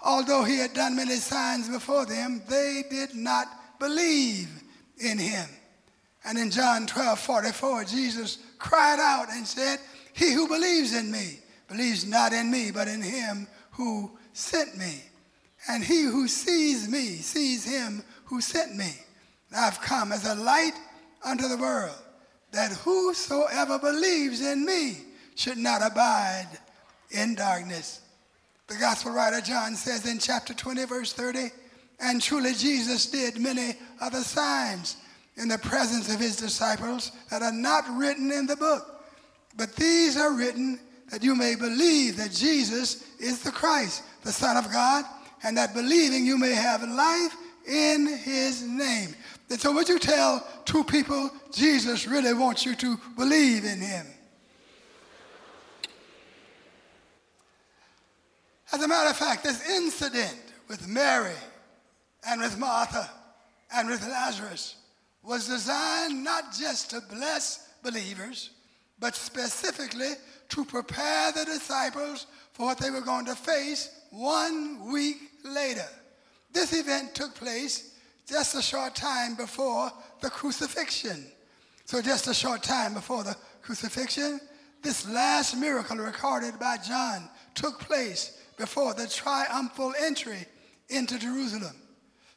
although 0.00 0.44
he 0.44 0.58
had 0.58 0.72
done 0.72 0.96
many 0.96 1.16
signs 1.16 1.68
before 1.68 2.06
them, 2.06 2.42
they 2.48 2.84
did 2.90 3.14
not 3.14 3.46
believe 3.78 4.48
in 4.98 5.18
him. 5.18 5.46
And 6.26 6.36
in 6.38 6.50
John 6.50 6.86
12 6.86 7.20
44, 7.20 7.84
Jesus 7.84 8.38
cried 8.58 8.98
out 8.98 9.28
and 9.30 9.46
said, 9.46 9.78
He 10.12 10.32
who 10.32 10.48
believes 10.48 10.92
in 10.92 11.10
me 11.10 11.38
believes 11.68 12.04
not 12.04 12.32
in 12.32 12.50
me, 12.50 12.72
but 12.72 12.88
in 12.88 13.00
him 13.00 13.46
who 13.70 14.10
sent 14.32 14.76
me. 14.76 15.02
And 15.68 15.84
he 15.84 16.02
who 16.02 16.26
sees 16.26 16.88
me 16.88 17.16
sees 17.16 17.64
him 17.64 18.02
who 18.24 18.40
sent 18.40 18.76
me. 18.76 18.90
I've 19.56 19.80
come 19.80 20.10
as 20.10 20.26
a 20.26 20.34
light 20.34 20.74
unto 21.24 21.48
the 21.48 21.56
world, 21.56 21.96
that 22.50 22.72
whosoever 22.72 23.78
believes 23.78 24.40
in 24.40 24.66
me 24.66 24.98
should 25.36 25.58
not 25.58 25.80
abide 25.80 26.48
in 27.12 27.36
darkness. 27.36 28.00
The 28.66 28.74
gospel 28.74 29.12
writer 29.12 29.40
John 29.40 29.76
says 29.76 30.10
in 30.10 30.18
chapter 30.18 30.54
20, 30.54 30.84
verse 30.86 31.12
30, 31.12 31.50
and 32.00 32.20
truly 32.20 32.52
Jesus 32.52 33.06
did 33.06 33.38
many 33.38 33.74
other 34.00 34.22
signs 34.22 34.96
in 35.36 35.48
the 35.48 35.58
presence 35.58 36.12
of 36.12 36.20
his 36.20 36.36
disciples 36.36 37.12
that 37.30 37.42
are 37.42 37.52
not 37.52 37.84
written 37.96 38.32
in 38.32 38.46
the 38.46 38.56
book. 38.56 39.04
But 39.56 39.74
these 39.76 40.16
are 40.16 40.36
written 40.36 40.78
that 41.10 41.22
you 41.22 41.34
may 41.34 41.54
believe 41.54 42.16
that 42.16 42.32
Jesus 42.32 43.04
is 43.18 43.42
the 43.42 43.50
Christ, 43.50 44.02
the 44.22 44.32
Son 44.32 44.56
of 44.56 44.70
God, 44.72 45.04
and 45.42 45.56
that 45.56 45.74
believing 45.74 46.26
you 46.26 46.38
may 46.38 46.52
have 46.52 46.82
life 46.82 47.36
in 47.66 48.06
his 48.06 48.62
name. 48.62 49.14
And 49.50 49.60
so, 49.60 49.72
would 49.72 49.88
you 49.88 49.98
tell 49.98 50.46
two 50.64 50.82
people 50.84 51.30
Jesus 51.52 52.06
really 52.06 52.34
wants 52.34 52.64
you 52.64 52.74
to 52.76 52.98
believe 53.16 53.64
in 53.64 53.80
him? 53.80 54.06
As 58.72 58.82
a 58.82 58.88
matter 58.88 59.10
of 59.10 59.16
fact, 59.16 59.44
this 59.44 59.68
incident 59.70 60.36
with 60.68 60.88
Mary 60.88 61.36
and 62.28 62.40
with 62.40 62.58
Martha 62.58 63.08
and 63.72 63.88
with 63.88 64.02
Lazarus 64.02 64.74
was 65.26 65.48
designed 65.48 66.22
not 66.22 66.52
just 66.52 66.90
to 66.90 67.00
bless 67.10 67.68
believers, 67.82 68.50
but 68.98 69.14
specifically 69.14 70.12
to 70.48 70.64
prepare 70.64 71.32
the 71.32 71.44
disciples 71.44 72.26
for 72.52 72.66
what 72.66 72.78
they 72.78 72.90
were 72.90 73.00
going 73.00 73.26
to 73.26 73.34
face 73.34 73.90
one 74.10 74.90
week 74.90 75.16
later. 75.44 75.86
This 76.52 76.72
event 76.72 77.14
took 77.14 77.34
place 77.34 77.94
just 78.26 78.54
a 78.54 78.62
short 78.62 78.94
time 78.94 79.34
before 79.34 79.90
the 80.20 80.30
crucifixion. 80.30 81.26
So, 81.84 82.00
just 82.02 82.26
a 82.26 82.34
short 82.34 82.62
time 82.62 82.94
before 82.94 83.22
the 83.22 83.36
crucifixion, 83.62 84.40
this 84.82 85.08
last 85.08 85.56
miracle 85.56 85.98
recorded 85.98 86.58
by 86.58 86.78
John 86.78 87.28
took 87.54 87.80
place 87.80 88.38
before 88.56 88.94
the 88.94 89.06
triumphal 89.06 89.92
entry 90.00 90.46
into 90.88 91.18
Jerusalem. 91.18 91.74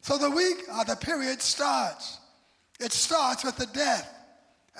So 0.00 0.18
the 0.18 0.30
week 0.30 0.58
or 0.76 0.84
the 0.84 0.96
period 0.96 1.42
starts. 1.42 2.19
It 2.80 2.92
starts 2.92 3.44
with 3.44 3.56
the 3.56 3.66
death 3.66 4.10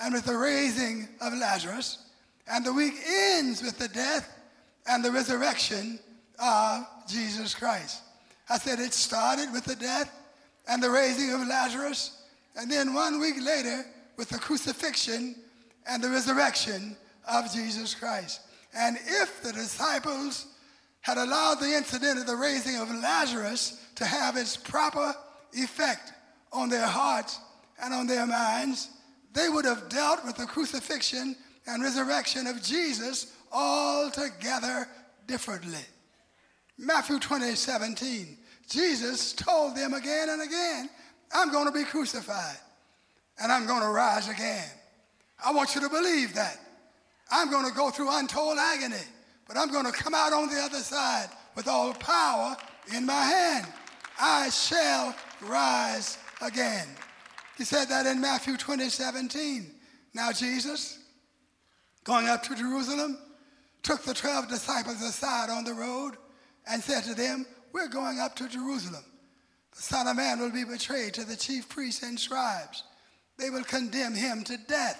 and 0.01 0.13
with 0.13 0.25
the 0.25 0.35
raising 0.35 1.07
of 1.21 1.33
Lazarus, 1.33 1.99
and 2.47 2.65
the 2.65 2.73
week 2.73 2.95
ends 3.07 3.61
with 3.61 3.77
the 3.77 3.87
death 3.87 4.27
and 4.87 5.05
the 5.05 5.11
resurrection 5.11 5.99
of 6.39 6.87
Jesus 7.07 7.53
Christ. 7.53 8.01
I 8.49 8.57
said 8.57 8.79
it 8.79 8.93
started 8.93 9.53
with 9.53 9.65
the 9.65 9.75
death 9.75 10.11
and 10.67 10.81
the 10.81 10.89
raising 10.89 11.31
of 11.31 11.47
Lazarus, 11.47 12.23
and 12.55 12.69
then 12.69 12.95
one 12.95 13.19
week 13.19 13.35
later 13.39 13.85
with 14.17 14.29
the 14.29 14.39
crucifixion 14.39 15.35
and 15.87 16.03
the 16.03 16.09
resurrection 16.09 16.97
of 17.27 17.53
Jesus 17.53 17.93
Christ. 17.93 18.41
And 18.75 18.97
if 18.97 19.43
the 19.43 19.53
disciples 19.53 20.47
had 21.01 21.17
allowed 21.17 21.59
the 21.59 21.75
incident 21.75 22.19
of 22.19 22.25
the 22.25 22.35
raising 22.35 22.77
of 22.77 22.89
Lazarus 22.89 23.79
to 23.95 24.05
have 24.05 24.37
its 24.37 24.57
proper 24.57 25.13
effect 25.53 26.13
on 26.51 26.69
their 26.69 26.85
hearts 26.85 27.39
and 27.81 27.93
on 27.93 28.07
their 28.07 28.25
minds, 28.25 28.89
they 29.33 29.49
would 29.49 29.65
have 29.65 29.89
dealt 29.89 30.25
with 30.25 30.37
the 30.37 30.45
crucifixion 30.45 31.35
and 31.67 31.83
resurrection 31.83 32.47
of 32.47 32.61
Jesus 32.61 33.33
altogether 33.51 34.87
differently. 35.27 35.85
Matthew 36.77 37.19
20, 37.19 37.55
17, 37.55 38.37
Jesus 38.69 39.33
told 39.33 39.75
them 39.75 39.93
again 39.93 40.29
and 40.29 40.41
again, 40.41 40.89
I'm 41.33 41.51
going 41.51 41.65
to 41.65 41.71
be 41.71 41.83
crucified 41.83 42.57
and 43.41 43.51
I'm 43.51 43.65
going 43.65 43.81
to 43.81 43.89
rise 43.89 44.29
again. 44.29 44.67
I 45.43 45.51
want 45.51 45.75
you 45.75 45.81
to 45.81 45.89
believe 45.89 46.33
that. 46.35 46.57
I'm 47.31 47.49
going 47.49 47.65
to 47.65 47.73
go 47.75 47.89
through 47.89 48.09
untold 48.09 48.57
agony, 48.57 49.03
but 49.47 49.57
I'm 49.57 49.71
going 49.71 49.85
to 49.85 49.91
come 49.91 50.13
out 50.13 50.33
on 50.33 50.49
the 50.49 50.59
other 50.61 50.79
side 50.79 51.29
with 51.55 51.67
all 51.67 51.93
power 51.93 52.55
in 52.95 53.05
my 53.05 53.23
hand. 53.23 53.67
I 54.19 54.49
shall 54.49 55.15
rise 55.41 56.17
again. 56.41 56.87
He 57.61 57.65
said 57.65 57.89
that 57.89 58.07
in 58.07 58.19
Matthew 58.19 58.57
20, 58.57 58.89
17. 58.89 59.71
Now, 60.15 60.31
Jesus, 60.31 60.97
going 62.03 62.27
up 62.27 62.41
to 62.41 62.55
Jerusalem, 62.55 63.19
took 63.83 64.01
the 64.01 64.15
12 64.15 64.47
disciples 64.47 64.99
aside 65.03 65.51
on 65.51 65.63
the 65.63 65.75
road 65.75 66.15
and 66.65 66.81
said 66.81 67.03
to 67.03 67.13
them, 67.13 67.45
We're 67.71 67.87
going 67.87 68.19
up 68.19 68.35
to 68.37 68.49
Jerusalem. 68.49 69.03
The 69.75 69.81
Son 69.83 70.07
of 70.07 70.15
Man 70.15 70.39
will 70.39 70.49
be 70.49 70.63
betrayed 70.63 71.13
to 71.13 71.23
the 71.23 71.35
chief 71.35 71.69
priests 71.69 72.01
and 72.01 72.19
scribes. 72.19 72.81
They 73.37 73.51
will 73.51 73.63
condemn 73.63 74.15
him 74.15 74.43
to 74.45 74.57
death. 74.67 74.99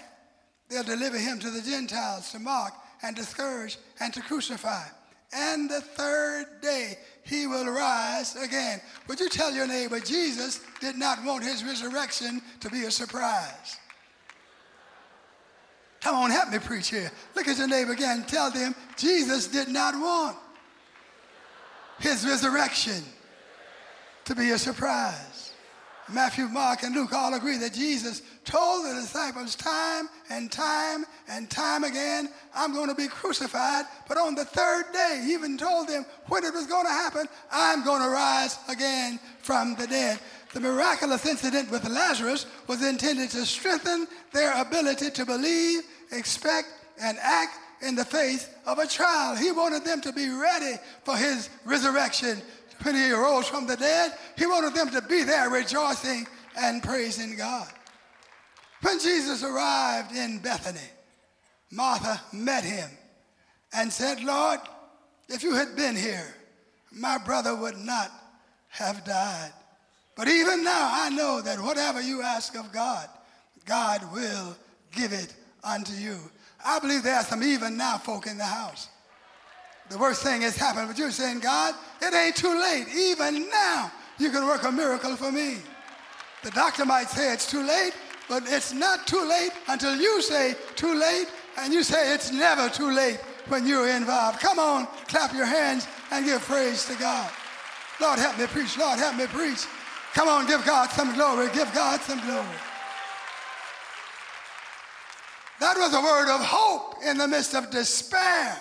They'll 0.70 0.84
deliver 0.84 1.18
him 1.18 1.40
to 1.40 1.50
the 1.50 1.64
Gentiles 1.64 2.32
to 2.32 2.38
mock 2.38 2.80
and 3.02 3.16
to 3.16 3.24
scourge 3.24 3.80
and 4.00 4.14
to 4.14 4.22
crucify. 4.22 4.84
And 5.34 5.70
the 5.70 5.82
third 5.82 6.46
day 6.62 6.98
he 7.24 7.48
will 7.48 7.66
rise 7.66 8.36
again. 8.36 8.82
Would 9.08 9.20
you 9.20 9.30
tell 9.30 9.54
your 9.54 9.68
neighbor, 9.68 10.00
Jesus 10.00 10.60
did 10.80 10.98
not 10.98 11.24
want 11.24 11.44
his 11.44 11.64
resurrection 11.64 12.42
to 12.60 12.70
be 12.70 12.84
a 12.84 12.92
surprise? 12.92 13.78
Come 16.02 16.16
on, 16.16 16.32
help 16.32 16.50
me 16.50 16.58
preach 16.60 16.90
here. 16.90 17.12
Look 17.36 17.48
at 17.48 17.58
your 17.58 17.68
neighbor 17.68 17.92
again. 17.92 18.26
Tell 18.28 18.50
them 18.52 18.76
Jesus 18.98 19.48
did 19.48 19.68
not 19.68 19.94
want 19.94 20.36
his 22.00 22.26
resurrection 22.26 23.04
to 24.26 24.36
be 24.36 24.50
a 24.50 24.58
surprise. 24.58 25.31
Matthew, 26.14 26.46
Mark, 26.46 26.84
and 26.84 26.96
Luke 26.96 27.14
all 27.14 27.34
agree 27.34 27.58
that 27.58 27.74
Jesus 27.74 28.22
told 28.44 28.86
the 28.86 28.94
disciples 28.96 29.56
time 29.56 30.10
and 30.30 30.52
time 30.52 31.06
and 31.30 31.50
time 31.50 31.84
again, 31.84 32.30
I'm 32.54 32.74
going 32.74 32.90
to 32.90 32.96
be 32.96 33.08
crucified. 33.08 33.86
But 34.08 34.18
on 34.18 34.36
the 34.36 34.46
third 34.46 34.86
day, 34.94 35.22
he 35.26 35.34
even 35.34 35.58
told 35.58 35.88
them 35.88 36.06
when 36.28 36.44
it 36.44 36.54
was 36.54 36.68
going 36.68 36.86
to 36.86 36.92
happen, 36.92 37.28
I'm 37.52 37.84
going 37.84 38.02
to 38.02 38.10
rise 38.10 38.58
again 38.68 39.20
from 39.40 39.76
the 39.76 39.88
dead. 39.88 40.20
The 40.54 40.60
miraculous 40.60 41.26
incident 41.26 41.72
with 41.72 41.88
Lazarus 41.88 42.46
was 42.68 42.86
intended 42.86 43.30
to 43.32 43.46
strengthen 43.46 44.08
their 44.34 44.60
ability 44.62 45.12
to 45.12 45.26
believe, 45.26 45.84
expect, 46.12 46.68
and 47.02 47.18
act 47.22 47.58
in 47.82 47.96
the 47.96 48.06
face 48.06 48.50
of 48.66 48.80
a 48.80 48.88
trial. 48.88 49.36
He 49.36 49.52
wanted 49.52 49.86
them 49.86 50.02
to 50.02 50.14
be 50.14 50.30
ready 50.30 50.76
for 51.04 51.16
his 51.16 51.50
resurrection 51.66 52.42
when 52.84 52.96
he 52.96 53.12
arose 53.12 53.48
from 53.48 53.68
the 53.68 53.78
dead. 53.78 54.14
He 54.38 54.46
wanted 54.46 54.74
them 54.74 54.90
to 54.92 55.02
be 55.02 55.24
there 55.24 55.50
rejoicing 55.50 56.28
and 56.58 56.84
praising 56.84 57.36
God. 57.36 57.68
When 58.82 59.00
Jesus 59.00 59.44
arrived 59.44 60.16
in 60.16 60.40
Bethany, 60.40 60.80
Martha 61.72 62.22
met 62.34 62.64
him 62.64 62.90
and 63.74 63.92
said, 63.92 64.24
Lord, 64.24 64.60
if 65.30 65.44
you 65.44 65.56
had 65.56 65.76
been 65.76 65.96
here, 65.96 66.36
my 66.92 67.18
brother 67.18 67.56
would 67.56 67.78
not 67.78 68.12
have 68.70 69.06
died. 69.06 69.52
But 70.16 70.28
even 70.28 70.64
now, 70.64 70.90
I 70.92 71.10
know 71.10 71.42
that 71.42 71.60
whatever 71.60 72.02
you 72.02 72.22
ask 72.22 72.56
of 72.56 72.72
God, 72.72 73.08
God 73.66 74.12
will 74.12 74.56
give 74.92 75.14
it 75.14 75.34
unto 75.64 75.94
you. 75.94 76.18
I 76.64 76.80
believe 76.80 77.04
there 77.04 77.16
are 77.16 77.24
some 77.24 77.44
even 77.44 77.78
now 77.78 77.98
folk 77.98 78.28
in 78.28 78.38
the 78.38 78.44
house. 78.44 78.90
The 79.92 79.98
worst 79.98 80.24
thing 80.24 80.42
has 80.44 80.56
happened, 80.56 80.88
but 80.88 80.98
you're 80.98 81.12
saying, 81.12 81.40
God, 81.40 81.76
it 82.02 82.14
ain't 82.14 82.38
too 82.38 82.58
late. 82.58 82.88
Even 82.96 83.50
now, 83.50 83.92
you 84.18 84.32
can 84.32 84.46
work 84.46 84.64
a 84.64 84.72
miracle 84.72 85.18
for 85.18 85.34
me. 85.34 85.58
The 86.44 86.52
doctor 86.52 86.86
might 86.86 87.10
say 87.10 87.34
it's 87.34 87.52
too 87.52 87.62
late, 87.62 87.92
but 88.30 88.44
it's 88.48 88.72
not 88.72 89.06
too 89.06 89.28
late 89.28 89.52
until 89.68 89.98
you 89.98 90.22
say 90.22 90.56
too 90.78 90.98
late, 90.98 91.28
and 91.58 91.74
you 91.74 91.84
say 91.84 92.14
it's 92.14 92.32
never 92.32 92.70
too 92.70 92.90
late 92.90 93.20
when 93.50 93.68
you're 93.68 93.90
involved. 93.90 94.40
Come 94.40 94.60
on, 94.60 94.88
clap 95.10 95.34
your 95.34 95.46
hands 95.46 95.86
and 96.12 96.24
give 96.24 96.42
praise 96.44 96.86
to 96.86 96.96
God. 96.96 97.30
Lord, 98.00 98.18
help 98.18 98.40
me 98.40 98.48
preach. 98.48 98.78
Lord, 98.78 98.98
help 98.98 99.18
me 99.18 99.28
preach. 99.28 99.66
Come 100.14 100.30
on, 100.30 100.48
give 100.48 100.66
God 100.66 100.90
some 100.92 101.14
glory. 101.16 101.48
Give 101.54 101.72
God 101.74 102.00
some 102.00 102.22
glory. 102.22 102.48
That 105.60 105.76
was 105.78 105.94
a 105.94 106.02
word 106.02 106.34
of 106.34 106.42
hope 106.42 107.04
in 107.06 107.18
the 107.18 107.28
midst 107.28 107.56
of 107.56 107.70
despair. 107.70 108.58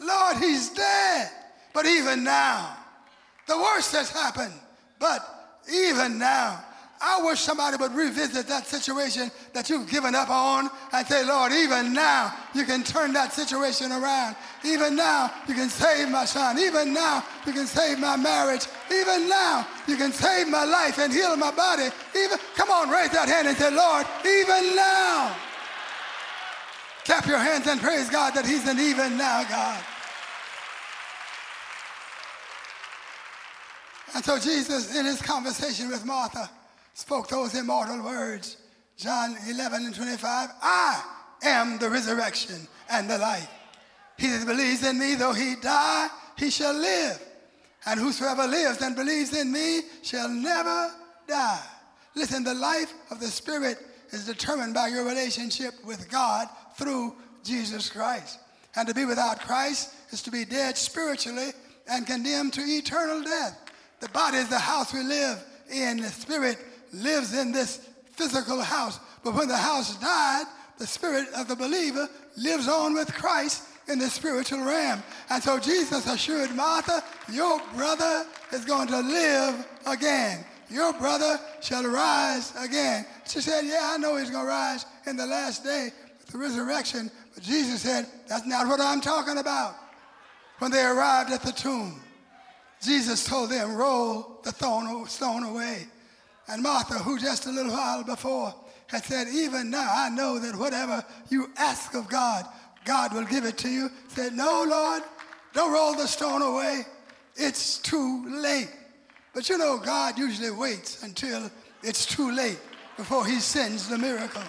Lord, 0.00 0.36
he's 0.38 0.70
dead. 0.70 1.30
But 1.72 1.86
even 1.86 2.24
now, 2.24 2.76
the 3.46 3.56
worst 3.56 3.92
has 3.92 4.10
happened. 4.10 4.54
But 4.98 5.20
even 5.68 6.18
now, 6.18 6.62
I 7.06 7.20
wish 7.22 7.40
somebody 7.40 7.76
would 7.76 7.92
revisit 7.92 8.46
that 8.46 8.66
situation 8.66 9.30
that 9.52 9.68
you've 9.68 9.90
given 9.90 10.14
up 10.14 10.30
on 10.30 10.70
and 10.92 11.06
say, 11.06 11.26
Lord, 11.26 11.52
even 11.52 11.92
now 11.92 12.32
you 12.54 12.64
can 12.64 12.82
turn 12.82 13.12
that 13.12 13.32
situation 13.32 13.92
around. 13.92 14.36
Even 14.64 14.96
now 14.96 15.30
you 15.46 15.54
can 15.54 15.68
save 15.68 16.08
my 16.08 16.24
son. 16.24 16.58
Even 16.58 16.94
now 16.94 17.22
you 17.46 17.52
can 17.52 17.66
save 17.66 17.98
my 17.98 18.16
marriage. 18.16 18.66
Even 18.90 19.28
now 19.28 19.66
you 19.86 19.96
can 19.96 20.12
save 20.12 20.48
my 20.48 20.64
life 20.64 20.98
and 20.98 21.12
heal 21.12 21.36
my 21.36 21.50
body. 21.50 21.88
Even 22.16 22.38
come 22.54 22.70
on, 22.70 22.88
raise 22.88 23.10
that 23.10 23.28
hand 23.28 23.48
and 23.48 23.56
say, 23.56 23.70
Lord, 23.70 24.06
even 24.24 24.74
now. 24.74 25.36
Clap 27.04 27.26
your 27.26 27.38
hands 27.38 27.66
and 27.66 27.80
praise 27.80 28.08
God 28.08 28.34
that 28.34 28.46
He's 28.46 28.66
an 28.66 28.78
even 28.78 29.18
now 29.18 29.44
God. 29.44 29.84
And 34.14 34.24
so 34.24 34.38
Jesus, 34.38 34.96
in 34.96 35.04
his 35.06 35.20
conversation 35.20 35.88
with 35.88 36.04
Martha, 36.04 36.48
spoke 36.94 37.28
those 37.28 37.54
immortal 37.56 38.02
words. 38.02 38.58
John 38.96 39.36
11 39.48 39.86
and 39.86 39.94
25, 39.94 40.50
I 40.62 41.02
am 41.42 41.78
the 41.78 41.90
resurrection 41.90 42.68
and 42.88 43.10
the 43.10 43.18
life. 43.18 43.50
He 44.16 44.28
that 44.28 44.46
believes 44.46 44.86
in 44.86 45.00
me, 45.00 45.16
though 45.16 45.32
he 45.32 45.56
die, 45.56 46.08
he 46.38 46.48
shall 46.48 46.74
live. 46.74 47.20
And 47.86 47.98
whosoever 47.98 48.46
lives 48.46 48.80
and 48.82 48.94
believes 48.94 49.36
in 49.36 49.50
me 49.50 49.80
shall 50.02 50.28
never 50.28 50.92
die. 51.26 51.62
Listen, 52.14 52.44
the 52.44 52.54
life 52.54 52.94
of 53.10 53.18
the 53.18 53.26
Spirit 53.26 53.78
is 54.10 54.26
determined 54.26 54.74
by 54.74 54.86
your 54.86 55.04
relationship 55.04 55.74
with 55.84 56.08
God 56.08 56.46
through 56.76 57.14
Jesus 57.42 57.90
Christ. 57.90 58.38
And 58.76 58.88
to 58.88 58.94
be 58.94 59.04
without 59.04 59.40
Christ 59.40 59.94
is 60.10 60.22
to 60.22 60.30
be 60.30 60.44
dead 60.44 60.76
spiritually 60.76 61.50
and 61.88 62.06
condemned 62.06 62.54
to 62.54 62.60
eternal 62.62 63.22
death. 63.22 63.60
The 64.00 64.08
body 64.08 64.38
is 64.38 64.48
the 64.48 64.58
house 64.58 64.92
we 64.92 65.02
live 65.02 65.42
in. 65.70 65.98
The 65.98 66.08
spirit 66.08 66.58
lives 66.92 67.36
in 67.36 67.52
this 67.52 67.88
physical 68.12 68.60
house. 68.60 68.98
But 69.22 69.34
when 69.34 69.48
the 69.48 69.56
house 69.56 69.96
died, 69.96 70.44
the 70.78 70.86
spirit 70.86 71.28
of 71.36 71.48
the 71.48 71.56
believer 71.56 72.08
lives 72.36 72.68
on 72.68 72.94
with 72.94 73.12
Christ 73.14 73.64
in 73.88 73.98
the 73.98 74.08
spiritual 74.08 74.64
realm. 74.64 75.02
And 75.30 75.42
so 75.42 75.58
Jesus 75.58 76.06
assured 76.06 76.54
Martha, 76.54 77.02
Your 77.32 77.60
brother 77.76 78.26
is 78.52 78.64
going 78.64 78.88
to 78.88 79.00
live 79.00 79.66
again. 79.86 80.44
Your 80.70 80.92
brother 80.94 81.38
shall 81.60 81.84
rise 81.84 82.52
again. 82.58 83.06
She 83.26 83.40
said, 83.40 83.64
Yeah, 83.64 83.90
I 83.92 83.98
know 83.98 84.16
he's 84.16 84.30
going 84.30 84.44
to 84.44 84.48
rise 84.48 84.86
in 85.06 85.16
the 85.16 85.26
last 85.26 85.62
day, 85.62 85.90
the 86.30 86.38
resurrection. 86.38 87.10
But 87.34 87.42
Jesus 87.42 87.82
said, 87.82 88.06
That's 88.28 88.46
not 88.46 88.66
what 88.66 88.80
I'm 88.80 89.00
talking 89.00 89.38
about. 89.38 89.74
When 90.58 90.70
they 90.70 90.82
arrived 90.82 91.32
at 91.32 91.42
the 91.42 91.52
tomb, 91.52 92.00
Jesus 92.82 93.24
told 93.24 93.50
them, 93.50 93.74
roll 93.74 94.40
the 94.44 94.52
stone 95.08 95.42
away. 95.42 95.86
And 96.48 96.62
Martha, 96.62 96.94
who 96.94 97.18
just 97.18 97.46
a 97.46 97.50
little 97.50 97.72
while 97.72 98.04
before 98.04 98.54
had 98.86 99.04
said, 99.04 99.28
even 99.28 99.70
now 99.70 99.90
I 99.90 100.10
know 100.10 100.38
that 100.38 100.54
whatever 100.56 101.04
you 101.30 101.50
ask 101.56 101.94
of 101.94 102.08
God, 102.08 102.46
God 102.84 103.14
will 103.14 103.24
give 103.24 103.44
it 103.44 103.56
to 103.58 103.68
you, 103.68 103.90
said, 104.08 104.34
no, 104.34 104.64
Lord, 104.68 105.02
don't 105.54 105.72
roll 105.72 105.94
the 105.94 106.06
stone 106.06 106.42
away. 106.42 106.82
it's 107.36 107.78
too 107.78 108.28
late. 108.28 108.70
But 109.32 109.48
you 109.48 109.56
know, 109.56 109.78
God 109.78 110.18
usually 110.18 110.50
waits 110.50 111.02
until 111.02 111.50
it's 111.82 112.04
too 112.04 112.30
late 112.30 112.60
before 112.96 113.26
he 113.26 113.40
sends 113.40 113.88
the 113.88 113.98
miracle. 113.98 114.42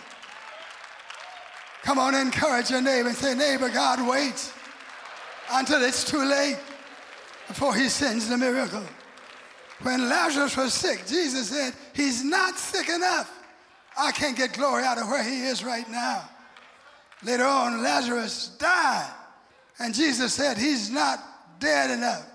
Come 1.85 1.99
on, 1.99 2.15
encourage 2.15 2.71
your 2.71 2.81
neighbor 2.81 3.09
and 3.09 3.17
say, 3.17 3.35
neighbor, 3.35 3.69
God 3.69 4.09
waits 4.09 4.51
until 5.51 5.83
it's 5.83 6.03
too 6.03 6.25
late 6.25 6.57
before 7.47 7.75
he 7.75 7.89
sends 7.89 8.27
the 8.27 8.39
miracle. 8.39 8.81
When 9.83 10.09
Lazarus 10.09 10.57
was 10.57 10.73
sick, 10.73 11.05
Jesus 11.05 11.49
said, 11.49 11.75
he's 11.93 12.23
not 12.23 12.57
sick 12.57 12.89
enough. 12.89 13.31
I 13.95 14.11
can't 14.11 14.35
get 14.35 14.53
glory 14.53 14.83
out 14.83 14.97
of 14.97 15.07
where 15.07 15.23
he 15.23 15.43
is 15.43 15.63
right 15.63 15.87
now. 15.91 16.27
Later 17.23 17.45
on, 17.45 17.83
Lazarus 17.83 18.57
died. 18.57 19.13
And 19.77 19.93
Jesus 19.93 20.33
said, 20.33 20.57
he's 20.57 20.89
not 20.89 21.19
dead 21.59 21.91
enough. 21.91 22.25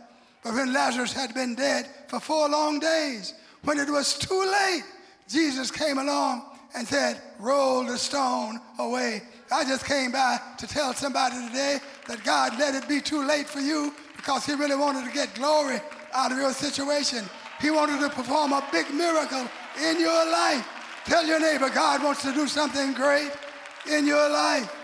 But 0.44 0.54
when 0.54 0.72
Lazarus 0.72 1.12
had 1.12 1.34
been 1.34 1.56
dead 1.56 1.88
for 2.06 2.20
four 2.20 2.48
long 2.48 2.78
days, 2.78 3.34
when 3.64 3.80
it 3.80 3.90
was 3.90 4.16
too 4.16 4.40
late, 4.40 4.84
Jesus 5.28 5.72
came 5.72 5.98
along 5.98 6.44
and 6.76 6.86
said, 6.86 7.20
Roll 7.40 7.84
the 7.84 7.98
stone 7.98 8.60
away. 8.78 9.22
I 9.52 9.64
just 9.64 9.84
came 9.84 10.12
by 10.12 10.38
to 10.58 10.66
tell 10.66 10.94
somebody 10.94 11.34
today 11.48 11.78
that 12.06 12.22
God 12.24 12.58
let 12.58 12.74
it 12.74 12.88
be 12.88 13.00
too 13.00 13.26
late 13.26 13.46
for 13.46 13.60
you 13.60 13.92
because 14.16 14.46
He 14.46 14.54
really 14.54 14.76
wanted 14.76 15.06
to 15.06 15.12
get 15.12 15.34
glory 15.34 15.80
out 16.12 16.32
of 16.32 16.38
your 16.38 16.52
situation. 16.52 17.24
He 17.60 17.70
wanted 17.70 18.00
to 18.00 18.08
perform 18.10 18.52
a 18.52 18.66
big 18.72 18.88
miracle 18.94 19.46
in 19.84 20.00
your 20.00 20.30
life. 20.30 20.66
Tell 21.04 21.26
your 21.26 21.40
neighbor, 21.40 21.68
God 21.70 22.02
wants 22.02 22.22
to 22.22 22.32
do 22.32 22.46
something 22.46 22.92
great 22.92 23.30
in 23.90 24.06
your 24.06 24.28
life. 24.30 24.74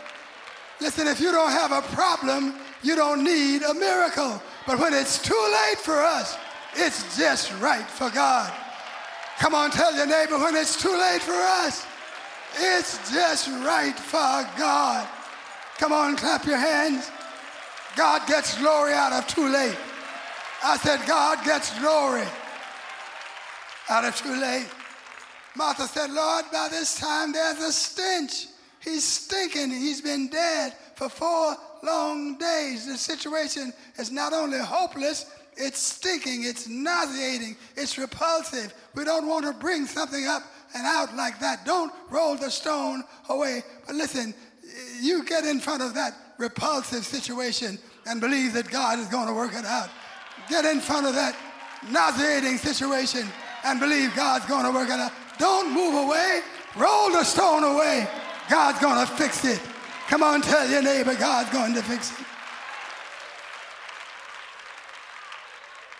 Listen, 0.80 1.06
if 1.06 1.20
you 1.20 1.32
don't 1.32 1.52
have 1.52 1.72
a 1.72 1.82
problem, 1.94 2.54
you 2.82 2.96
don't 2.96 3.24
need 3.24 3.62
a 3.62 3.74
miracle. 3.74 4.42
But 4.66 4.78
when 4.78 4.92
it's 4.92 5.22
too 5.22 5.54
late 5.68 5.78
for 5.78 6.02
us, 6.02 6.36
it's 6.74 7.16
just 7.16 7.52
right 7.60 7.86
for 7.86 8.10
God. 8.10 8.52
Come 9.38 9.54
on, 9.54 9.70
tell 9.70 9.94
your 9.94 10.06
neighbor 10.06 10.38
when 10.38 10.56
it's 10.56 10.80
too 10.80 10.96
late 10.96 11.22
for 11.22 11.32
us, 11.32 11.86
it's 12.58 13.12
just 13.12 13.48
right 13.48 13.96
for 13.98 14.48
God. 14.58 15.08
Come 15.78 15.92
on, 15.92 16.16
clap 16.16 16.44
your 16.46 16.58
hands. 16.58 17.10
God 17.96 18.26
gets 18.26 18.58
glory 18.58 18.92
out 18.92 19.12
of 19.12 19.26
too 19.26 19.48
late. 19.48 19.76
I 20.64 20.76
said, 20.78 21.00
God 21.06 21.44
gets 21.44 21.78
glory 21.78 22.24
out 23.88 24.04
of 24.04 24.16
too 24.16 24.34
late. 24.34 24.68
Martha 25.56 25.86
said, 25.86 26.10
Lord, 26.10 26.44
by 26.52 26.68
this 26.70 26.98
time 26.98 27.32
there's 27.32 27.60
a 27.60 27.72
stench. 27.72 28.46
He's 28.80 29.04
stinking. 29.04 29.70
He's 29.70 30.00
been 30.00 30.28
dead 30.28 30.74
for 30.94 31.08
four 31.08 31.56
long 31.82 32.36
days. 32.38 32.86
The 32.86 32.96
situation 32.96 33.72
is 33.96 34.10
not 34.10 34.32
only 34.32 34.58
hopeless, 34.58 35.26
it's 35.56 35.78
stinking, 35.78 36.44
it's 36.44 36.68
nauseating, 36.68 37.56
it's 37.76 37.96
repulsive. 37.96 38.74
We 38.94 39.04
don't 39.04 39.26
want 39.26 39.46
to 39.46 39.52
bring 39.52 39.86
something 39.86 40.26
up 40.26 40.42
and 40.76 40.86
out 40.86 41.14
like 41.16 41.40
that. 41.40 41.64
Don't 41.64 41.92
roll 42.10 42.36
the 42.36 42.50
stone 42.50 43.02
away. 43.28 43.62
But 43.86 43.96
listen, 43.96 44.34
you 45.00 45.24
get 45.24 45.44
in 45.44 45.58
front 45.60 45.82
of 45.82 45.94
that 45.94 46.14
repulsive 46.38 47.04
situation 47.04 47.78
and 48.06 48.20
believe 48.20 48.52
that 48.52 48.70
God 48.70 48.98
is 48.98 49.06
going 49.06 49.26
to 49.26 49.34
work 49.34 49.54
it 49.54 49.64
out. 49.64 49.88
Get 50.48 50.64
in 50.64 50.80
front 50.80 51.06
of 51.06 51.14
that 51.14 51.36
nauseating 51.90 52.58
situation 52.58 53.26
and 53.64 53.80
believe 53.80 54.14
God's 54.14 54.46
going 54.46 54.64
to 54.64 54.70
work 54.70 54.88
it 54.88 55.00
out. 55.00 55.12
Don't 55.38 55.72
move 55.72 55.94
away. 56.06 56.40
Roll 56.76 57.10
the 57.10 57.24
stone 57.24 57.64
away. 57.64 58.08
God's 58.48 58.78
going 58.78 59.04
to 59.04 59.12
fix 59.14 59.44
it. 59.44 59.60
Come 60.08 60.22
on, 60.22 60.40
tell 60.40 60.68
your 60.68 60.82
neighbor, 60.82 61.14
God's 61.16 61.50
going 61.50 61.74
to 61.74 61.82
fix 61.82 62.12
it. 62.12 62.26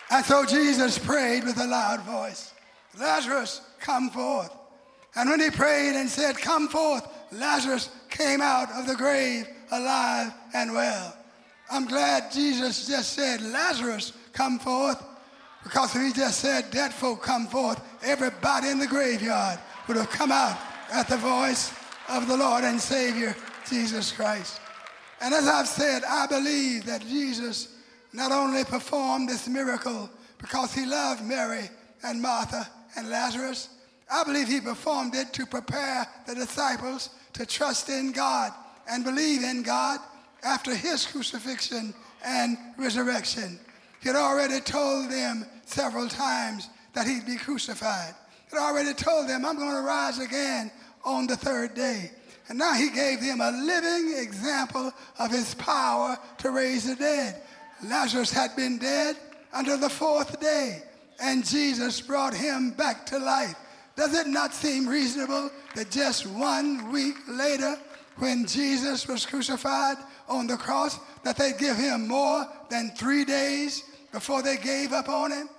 And 0.09 0.25
so 0.25 0.45
Jesus 0.45 0.97
prayed 0.97 1.43
with 1.43 1.59
a 1.59 1.67
loud 1.67 2.01
voice, 2.01 2.53
Lazarus, 2.97 3.61
come 3.79 4.09
forth. 4.09 4.56
And 5.17 5.29
when 5.29 5.39
he 5.39 5.49
prayed 5.49 5.95
and 5.95 6.07
said, 6.07 6.37
Come 6.37 6.67
forth, 6.67 7.07
Lazarus 7.31 7.89
came 8.09 8.39
out 8.39 8.71
of 8.71 8.85
the 8.85 8.95
grave 8.95 9.47
alive 9.71 10.31
and 10.53 10.73
well. 10.73 11.17
I'm 11.71 11.85
glad 11.85 12.31
Jesus 12.31 12.87
just 12.87 13.13
said, 13.13 13.41
Lazarus, 13.41 14.13
come 14.31 14.59
forth. 14.59 15.03
Because 15.63 15.95
if 15.95 16.01
he 16.03 16.13
just 16.13 16.39
said, 16.39 16.69
Dead 16.69 16.93
folk, 16.93 17.23
come 17.23 17.47
forth, 17.47 17.81
everybody 18.03 18.69
in 18.69 18.77
the 18.77 18.87
graveyard 18.87 19.59
would 19.87 19.97
have 19.97 20.09
come 20.11 20.31
out 20.31 20.57
at 20.93 21.07
the 21.07 21.17
voice 21.17 21.73
of 22.09 22.27
the 22.27 22.37
Lord 22.37 22.63
and 22.63 22.79
Savior, 22.79 23.35
Jesus 23.67 24.11
Christ. 24.11 24.61
And 25.19 25.33
as 25.33 25.47
I've 25.47 25.67
said, 25.67 26.03
I 26.07 26.27
believe 26.27 26.85
that 26.85 27.01
Jesus 27.01 27.75
not 28.13 28.31
only 28.31 28.63
performed 28.63 29.27
this 29.27 29.47
miracle 29.47 30.11
because 30.37 30.73
he 30.73 30.85
loved 30.85 31.25
Mary 31.25 31.69
and 32.03 32.21
Martha 32.21 32.69
and 32.95 33.09
Lazarus, 33.09 33.69
I 34.11 34.23
believe 34.23 34.47
he 34.47 34.61
performed 34.61 35.15
it 35.15 35.33
to 35.33 35.45
prepare 35.45 36.07
the 36.25 36.35
disciples 36.35 37.09
to 37.33 37.45
trust 37.45 37.89
in 37.89 38.11
God 38.11 38.51
and 38.89 39.03
believe 39.03 39.43
in 39.43 39.63
God 39.63 39.99
after 40.43 40.73
his 40.73 41.05
crucifixion 41.05 41.93
and 42.25 42.57
resurrection. 42.77 43.59
He 44.01 44.09
had 44.09 44.15
already 44.15 44.61
told 44.61 45.11
them 45.11 45.45
several 45.65 46.07
times 46.07 46.69
that 46.93 47.07
he'd 47.07 47.25
be 47.25 47.35
crucified. 47.35 48.13
He 48.49 48.55
had 48.55 48.63
already 48.63 48.93
told 48.93 49.27
them, 49.27 49.45
I'm 49.45 49.57
going 49.57 49.75
to 49.75 49.81
rise 49.81 50.19
again 50.19 50.71
on 51.03 51.27
the 51.27 51.35
third 51.35 51.73
day. 51.73 52.11
And 52.49 52.57
now 52.57 52.73
he 52.73 52.89
gave 52.89 53.19
them 53.21 53.41
a 53.41 53.51
living 53.51 54.17
example 54.17 54.93
of 55.19 55.31
his 55.31 55.53
power 55.55 56.17
to 56.37 56.51
raise 56.51 56.87
the 56.87 56.95
dead. 56.95 57.41
Lazarus 57.83 58.31
had 58.31 58.55
been 58.55 58.77
dead 58.77 59.17
until 59.53 59.77
the 59.77 59.89
fourth 59.89 60.39
day, 60.39 60.81
and 61.19 61.45
Jesus 61.45 61.99
brought 61.99 62.33
him 62.33 62.71
back 62.71 63.05
to 63.07 63.19
life. 63.19 63.55
Does 63.97 64.13
it 64.13 64.27
not 64.27 64.53
seem 64.53 64.87
reasonable 64.87 65.49
that 65.75 65.89
just 65.89 66.27
one 66.27 66.91
week 66.91 67.15
later, 67.27 67.77
when 68.17 68.45
Jesus 68.45 69.07
was 69.07 69.25
crucified 69.25 69.97
on 70.29 70.45
the 70.45 70.55
cross, 70.55 70.99
that 71.23 71.35
they 71.35 71.53
give 71.59 71.77
him 71.77 72.07
more 72.07 72.47
than 72.69 72.91
three 72.91 73.25
days 73.25 73.83
before 74.11 74.43
they 74.43 74.57
gave 74.57 74.93
up 74.93 75.09
on 75.09 75.31
him? 75.31 75.49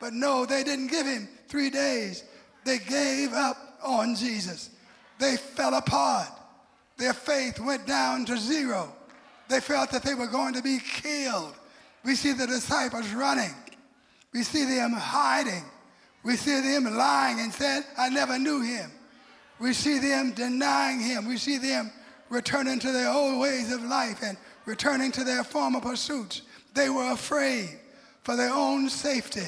But 0.00 0.12
no, 0.12 0.46
they 0.46 0.62
didn't 0.62 0.86
give 0.86 1.06
him 1.06 1.28
three 1.48 1.70
days. 1.70 2.22
They 2.64 2.78
gave 2.78 3.32
up 3.32 3.56
on 3.82 4.14
Jesus. 4.14 4.70
They 5.18 5.36
fell 5.36 5.74
apart. 5.74 6.28
Their 6.98 7.12
faith 7.12 7.58
went 7.58 7.84
down 7.84 8.24
to 8.26 8.36
zero. 8.36 8.92
They 9.48 9.58
felt 9.58 9.90
that 9.90 10.04
they 10.04 10.14
were 10.14 10.28
going 10.28 10.54
to 10.54 10.62
be 10.62 10.78
killed. 10.78 11.54
We 12.04 12.14
see 12.14 12.32
the 12.32 12.46
disciples 12.46 13.12
running. 13.12 13.54
We 14.32 14.44
see 14.44 14.64
them 14.64 14.92
hiding. 14.92 15.64
We 16.28 16.36
see 16.36 16.60
them 16.60 16.84
lying 16.84 17.40
and 17.40 17.50
said, 17.50 17.84
I 17.96 18.10
never 18.10 18.38
knew 18.38 18.60
him. 18.60 18.90
We 19.58 19.72
see 19.72 19.98
them 19.98 20.32
denying 20.32 21.00
him. 21.00 21.26
We 21.26 21.38
see 21.38 21.56
them 21.56 21.90
returning 22.28 22.78
to 22.80 22.92
their 22.92 23.08
old 23.08 23.40
ways 23.40 23.72
of 23.72 23.82
life 23.82 24.18
and 24.22 24.36
returning 24.66 25.10
to 25.12 25.24
their 25.24 25.42
former 25.42 25.80
pursuits. 25.80 26.42
They 26.74 26.90
were 26.90 27.12
afraid 27.12 27.70
for 28.24 28.36
their 28.36 28.52
own 28.52 28.90
safety. 28.90 29.46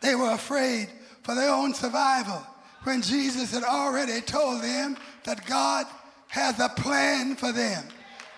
They 0.00 0.14
were 0.14 0.30
afraid 0.30 0.90
for 1.24 1.34
their 1.34 1.50
own 1.50 1.74
survival 1.74 2.46
when 2.84 3.02
Jesus 3.02 3.52
had 3.52 3.64
already 3.64 4.20
told 4.20 4.62
them 4.62 4.96
that 5.24 5.44
God 5.44 5.86
has 6.28 6.60
a 6.60 6.68
plan 6.68 7.34
for 7.34 7.50
them. 7.50 7.82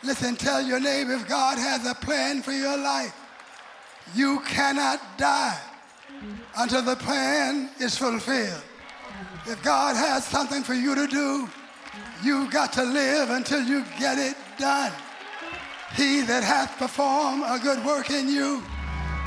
Listen, 0.02 0.36
tell 0.36 0.62
your 0.62 0.80
neighbor 0.80 1.12
if 1.12 1.28
God 1.28 1.58
has 1.58 1.86
a 1.86 1.94
plan 1.96 2.40
for 2.40 2.52
your 2.52 2.78
life, 2.78 3.14
you 4.14 4.40
cannot 4.46 5.18
die 5.18 5.60
until 6.58 6.82
the 6.82 6.96
plan 6.96 7.70
is 7.80 7.96
fulfilled. 7.96 8.62
If 9.46 9.62
God 9.62 9.96
has 9.96 10.24
something 10.24 10.62
for 10.62 10.74
you 10.74 10.94
to 10.94 11.06
do, 11.06 11.48
you've 12.22 12.50
got 12.50 12.72
to 12.74 12.84
live 12.84 13.30
until 13.30 13.62
you 13.62 13.84
get 13.98 14.18
it 14.18 14.36
done. 14.58 14.92
He 15.94 16.22
that 16.22 16.42
hath 16.42 16.78
performed 16.78 17.44
a 17.46 17.58
good 17.58 17.84
work 17.84 18.10
in 18.10 18.28
you 18.28 18.62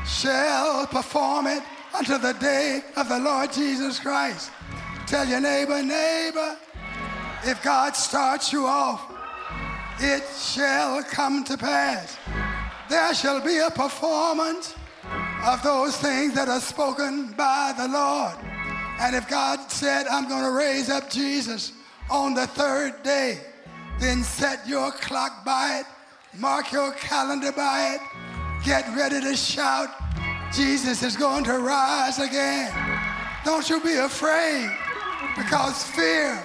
shall 0.06 0.86
perform 0.86 1.46
it 1.46 1.62
until 1.94 2.18
the 2.18 2.32
day 2.34 2.82
of 2.96 3.08
the 3.08 3.18
Lord 3.18 3.52
Jesus 3.52 4.00
Christ. 4.00 4.50
Tell 5.06 5.26
your 5.26 5.40
neighbor, 5.40 5.82
neighbor, 5.82 6.56
if 7.44 7.62
God 7.62 7.94
starts 7.94 8.52
you 8.52 8.66
off, 8.66 9.12
it 10.00 10.24
shall 10.36 11.02
come 11.04 11.44
to 11.44 11.56
pass. 11.56 12.16
There 12.88 13.14
shall 13.14 13.40
be 13.40 13.58
a 13.58 13.70
performance 13.70 14.74
of 15.44 15.62
those 15.62 15.96
things 15.96 16.34
that 16.34 16.48
are 16.48 16.60
spoken 16.60 17.32
by 17.32 17.74
the 17.76 17.88
Lord. 17.88 18.34
And 19.00 19.14
if 19.14 19.28
God 19.28 19.70
said, 19.70 20.06
I'm 20.06 20.28
going 20.28 20.44
to 20.44 20.52
raise 20.52 20.88
up 20.88 21.10
Jesus 21.10 21.72
on 22.10 22.34
the 22.34 22.46
third 22.46 23.02
day, 23.02 23.40
then 23.98 24.22
set 24.22 24.66
your 24.66 24.90
clock 24.92 25.44
by 25.44 25.80
it, 25.80 25.86
mark 26.38 26.72
your 26.72 26.92
calendar 26.92 27.52
by 27.52 27.94
it, 27.94 28.64
get 28.64 28.86
ready 28.96 29.20
to 29.20 29.36
shout, 29.36 29.88
Jesus 30.52 31.02
is 31.02 31.16
going 31.16 31.44
to 31.44 31.58
rise 31.58 32.18
again. 32.18 32.72
Don't 33.44 33.68
you 33.68 33.80
be 33.80 33.94
afraid 33.94 34.70
because 35.36 35.84
fear 35.84 36.42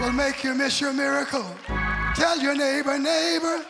will 0.00 0.12
make 0.12 0.42
you 0.42 0.54
miss 0.54 0.80
your 0.80 0.92
miracle. 0.92 1.46
Tell 2.14 2.38
your 2.38 2.54
neighbor, 2.54 2.98
neighbor, 2.98 3.64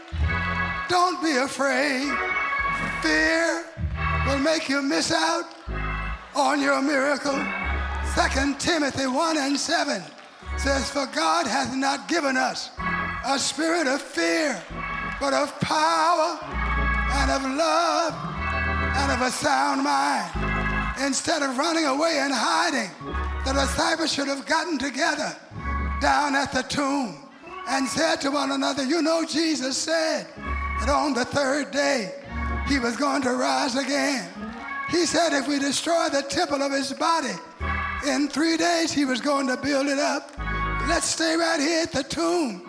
don't 0.88 1.22
be 1.22 1.36
afraid. 1.36 2.12
Fear 3.02 3.64
will 4.26 4.38
make 4.38 4.68
you 4.68 4.82
miss 4.82 5.12
out 5.12 5.44
on 6.34 6.60
your 6.60 6.80
miracle. 6.82 7.38
2 8.14 8.54
Timothy 8.58 9.06
1 9.06 9.38
and 9.38 9.58
7 9.58 10.02
says, 10.56 10.90
For 10.90 11.06
God 11.14 11.46
hath 11.46 11.74
not 11.74 12.08
given 12.08 12.36
us 12.36 12.70
a 13.26 13.38
spirit 13.38 13.86
of 13.86 14.00
fear, 14.00 14.62
but 15.20 15.32
of 15.32 15.58
power 15.60 16.38
and 16.42 17.30
of 17.30 17.42
love 17.42 18.14
and 18.96 19.12
of 19.12 19.20
a 19.20 19.30
sound 19.30 19.82
mind. 19.82 20.30
Instead 21.04 21.42
of 21.42 21.58
running 21.58 21.86
away 21.86 22.18
and 22.20 22.32
hiding, 22.32 22.90
the 23.44 23.52
disciples 23.52 24.12
should 24.12 24.28
have 24.28 24.46
gotten 24.46 24.78
together 24.78 25.36
down 26.00 26.34
at 26.34 26.52
the 26.52 26.62
tomb 26.62 27.16
and 27.68 27.88
said 27.88 28.20
to 28.20 28.30
one 28.30 28.52
another, 28.52 28.84
You 28.84 29.02
know, 29.02 29.24
Jesus 29.24 29.76
said 29.76 30.26
that 30.80 30.88
on 30.88 31.14
the 31.14 31.24
third 31.24 31.70
day 31.70 32.23
he 32.66 32.78
was 32.78 32.96
going 32.96 33.22
to 33.22 33.32
rise 33.32 33.76
again. 33.76 34.28
He 34.90 35.06
said 35.06 35.32
if 35.32 35.48
we 35.48 35.58
destroy 35.58 36.08
the 36.08 36.22
temple 36.22 36.62
of 36.62 36.72
his 36.72 36.92
body, 36.92 37.34
in 38.06 38.28
three 38.28 38.56
days 38.56 38.92
he 38.92 39.04
was 39.04 39.20
going 39.20 39.46
to 39.48 39.56
build 39.56 39.86
it 39.86 39.98
up. 39.98 40.30
Let's 40.88 41.06
stay 41.06 41.36
right 41.36 41.60
here 41.60 41.82
at 41.82 41.92
the 41.92 42.02
tomb 42.02 42.62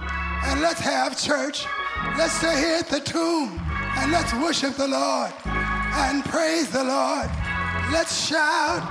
and 0.45 0.61
let's 0.61 0.79
have 0.79 1.19
church. 1.19 1.65
Let's 2.17 2.33
stay 2.33 2.57
here 2.57 2.77
at 2.77 2.87
the 2.87 2.99
tomb 2.99 3.59
and 3.97 4.11
let's 4.11 4.33
worship 4.33 4.75
the 4.75 4.87
Lord 4.87 5.31
and 5.45 6.23
praise 6.25 6.69
the 6.69 6.83
Lord. 6.83 7.29
Let's 7.91 8.27
shout 8.27 8.81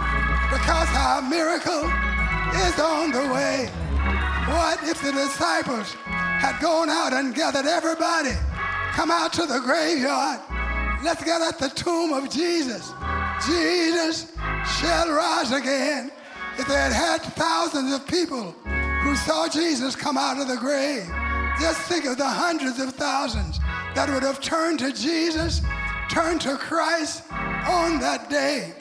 because 0.50 0.88
our 0.96 1.22
miracle 1.22 1.90
is 2.66 2.78
on 2.78 3.12
the 3.12 3.32
way. 3.32 3.70
What 4.48 4.82
if 4.84 5.02
the 5.02 5.12
disciples 5.12 5.92
had 6.04 6.60
gone 6.60 6.90
out 6.90 7.12
and 7.12 7.34
gathered 7.34 7.66
everybody? 7.66 8.36
Come 8.92 9.10
out 9.10 9.32
to 9.34 9.46
the 9.46 9.60
graveyard. 9.60 10.40
Let's 11.02 11.24
get 11.24 11.40
at 11.40 11.59
the 11.59 11.68
tomb 11.68 12.12
of 12.12 12.30
Jesus. 12.30 12.92
Jesus 13.46 14.33
shall 14.78 15.11
rise 15.11 15.52
again. 15.52 16.11
If 16.59 16.68
they 16.68 16.74
had 16.74 16.92
had 16.92 17.22
thousands 17.35 17.92
of 17.92 18.07
people 18.07 18.52
who 19.02 19.16
saw 19.16 19.48
Jesus 19.48 19.96
come 19.96 20.16
out 20.16 20.40
of 20.40 20.48
the 20.48 20.57
grave, 20.57 21.07
just 21.61 21.80
think 21.83 22.04
of 22.04 22.16
the 22.16 22.28
hundreds 22.28 22.78
of 22.80 22.94
thousands 22.94 23.59
that 23.94 24.09
would 24.09 24.22
have 24.22 24.40
turned 24.40 24.78
to 24.80 24.92
Jesus, 24.92 25.61
turned 26.11 26.40
to 26.42 26.57
Christ 26.57 27.24
on 27.33 27.98
that 28.00 28.28
day. 28.30 28.72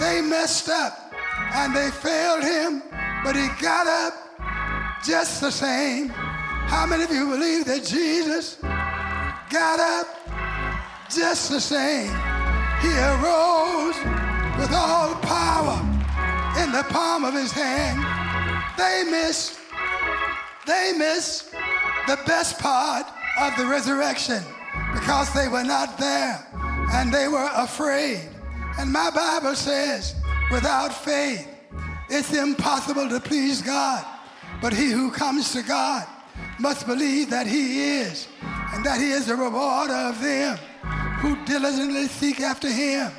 They 0.00 0.20
messed 0.20 0.68
up 0.68 1.12
and 1.54 1.74
they 1.74 1.90
failed 1.90 2.44
him, 2.44 2.82
but 3.24 3.36
he 3.36 3.48
got 3.60 3.86
up 3.86 5.02
just 5.04 5.40
the 5.40 5.50
same. 5.50 6.08
How 6.08 6.86
many 6.86 7.04
of 7.04 7.10
you 7.10 7.28
believe 7.28 7.64
that 7.66 7.84
Jesus 7.84 8.56
got 9.50 9.80
up 9.80 10.23
just 11.16 11.50
the 11.50 11.60
same? 11.60 12.10
He 12.80 12.92
arose 12.98 13.96
with 14.58 14.72
all 14.72 15.14
power 15.22 15.80
in 16.62 16.72
the 16.72 16.84
palm 16.90 17.24
of 17.24 17.34
his 17.34 17.52
hand. 17.52 17.98
They 18.76 19.10
missed, 19.10 19.58
they 20.66 20.92
missed 20.96 21.52
the 22.06 22.18
best 22.26 22.58
part 22.58 23.06
of 23.40 23.56
the 23.56 23.66
resurrection 23.66 24.42
because 24.92 25.32
they 25.32 25.48
were 25.48 25.64
not 25.64 25.98
there 25.98 26.46
and 26.92 27.12
they 27.12 27.28
were 27.28 27.50
afraid. 27.54 28.28
And 28.78 28.92
my 28.92 29.10
Bible 29.10 29.54
says, 29.54 30.14
without 30.50 30.92
faith, 30.92 31.48
it's 32.08 32.34
impossible 32.34 33.08
to 33.08 33.20
please 33.20 33.62
God. 33.62 34.04
But 34.60 34.72
he 34.72 34.90
who 34.90 35.10
comes 35.10 35.52
to 35.52 35.62
God 35.62 36.06
must 36.58 36.86
believe 36.86 37.30
that 37.30 37.46
he 37.46 37.98
is, 37.98 38.28
and 38.72 38.84
that 38.84 39.00
he 39.00 39.10
is 39.10 39.26
the 39.26 39.34
rewarder 39.34 39.94
of 39.94 40.20
them 40.20 40.58
who 41.24 41.42
diligently 41.46 42.06
seek 42.06 42.38
after 42.40 42.68
him. 42.68 43.10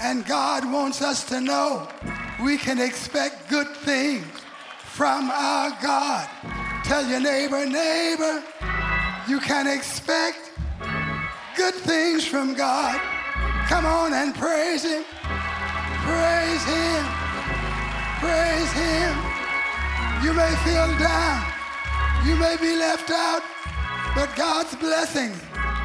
And 0.00 0.24
God 0.24 0.64
wants 0.70 1.02
us 1.02 1.24
to 1.24 1.40
know 1.40 1.88
we 2.40 2.56
can 2.56 2.78
expect 2.78 3.50
good 3.50 3.66
things 3.78 4.24
from 4.84 5.28
our 5.32 5.76
God. 5.82 6.28
Tell 6.84 7.04
your 7.04 7.18
neighbor, 7.18 7.66
neighbor, 7.66 8.44
you 9.26 9.40
can 9.40 9.66
expect 9.66 10.52
good 11.56 11.74
things 11.74 12.24
from 12.24 12.54
God. 12.54 13.00
Come 13.66 13.86
on 13.86 14.12
and 14.12 14.32
praise 14.36 14.84
him. 14.84 15.02
Praise 16.06 16.64
him. 16.64 17.04
Praise 18.22 18.72
him. 18.72 19.12
You 20.22 20.32
may 20.32 20.54
feel 20.62 20.90
down. 20.96 21.42
You 22.24 22.36
may 22.36 22.56
be 22.60 22.76
left 22.76 23.10
out. 23.10 23.42
But 24.14 24.34
God's 24.36 24.76
blessings 24.76 25.42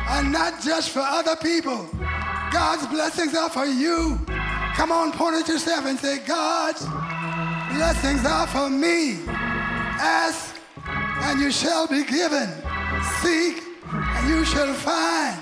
are 0.07 0.23
not 0.23 0.61
just 0.61 0.89
for 0.89 0.99
other 0.99 1.35
people. 1.35 1.87
God's 2.51 2.87
blessings 2.87 3.35
are 3.35 3.49
for 3.49 3.65
you. 3.65 4.19
Come 4.75 4.91
on, 4.91 5.11
point 5.11 5.35
at 5.35 5.47
yourself 5.47 5.85
and 5.85 5.99
say, 5.99 6.19
God's 6.25 6.85
blessings 7.75 8.25
are 8.25 8.47
for 8.47 8.69
me. 8.69 9.19
Ask 9.27 10.55
and 10.85 11.39
you 11.39 11.51
shall 11.51 11.87
be 11.87 12.03
given. 12.03 12.49
Seek 13.21 13.63
and 13.91 14.29
you 14.29 14.45
shall 14.45 14.73
find. 14.73 15.39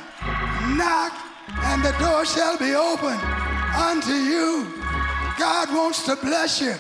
Knock 0.77 1.13
and 1.63 1.83
the 1.83 1.91
door 1.99 2.25
shall 2.25 2.57
be 2.57 2.75
opened 2.75 3.21
unto 3.75 4.13
you. 4.13 4.73
God 5.39 5.73
wants 5.73 6.03
to 6.05 6.15
bless 6.17 6.61
you 6.61 6.73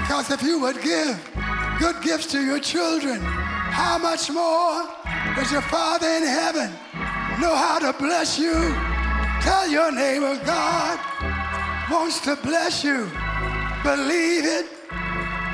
because 0.00 0.30
if 0.30 0.42
you 0.42 0.58
would 0.60 0.80
give, 0.82 1.30
good 1.78 2.02
gifts 2.02 2.26
to 2.32 2.42
your 2.42 2.58
children, 2.58 3.20
how 3.20 3.98
much 3.98 4.30
more 4.30 4.88
does 5.36 5.52
your 5.52 5.62
Father 5.62 6.08
in 6.08 6.24
heaven 6.24 6.72
know 7.40 7.54
how 7.54 7.78
to 7.78 7.92
bless 7.98 8.38
you? 8.38 8.52
Tell 9.40 9.68
your 9.68 9.92
neighbor, 9.92 10.38
God 10.44 10.98
wants 11.90 12.20
to 12.22 12.36
bless 12.36 12.82
you. 12.82 13.10
Believe 13.82 14.44
it, 14.44 14.66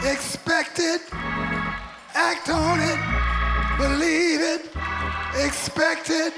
expect 0.05 0.79
it, 0.79 1.03
act 2.15 2.49
on 2.49 2.81
it, 2.81 2.99
believe 3.77 4.41
it, 4.41 4.71
expect 5.45 6.11
it, 6.11 6.33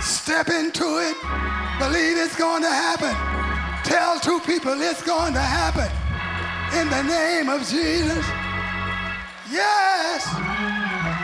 step 0.00 0.48
into 0.48 0.86
it, 0.98 1.16
believe 1.78 2.16
it's 2.16 2.36
going 2.36 2.62
to 2.62 2.70
happen. 2.70 3.14
Tell 3.84 4.20
two 4.20 4.40
people 4.40 4.80
it's 4.80 5.02
going 5.02 5.32
to 5.32 5.40
happen. 5.40 5.90
In 6.78 6.88
the 6.90 7.02
name 7.02 7.48
of 7.48 7.60
Jesus. 7.60 8.24
Yes. 9.50 10.24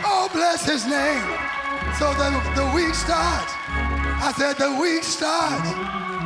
Oh, 0.03 0.29
bless 0.33 0.65
his 0.65 0.85
name. 0.85 1.64
So 1.97 2.13
the, 2.13 2.29
the 2.55 2.71
week 2.75 2.93
starts. 2.93 3.53
I 3.55 4.33
said 4.37 4.57
the 4.57 4.77
week 4.81 5.01
starts 5.01 5.69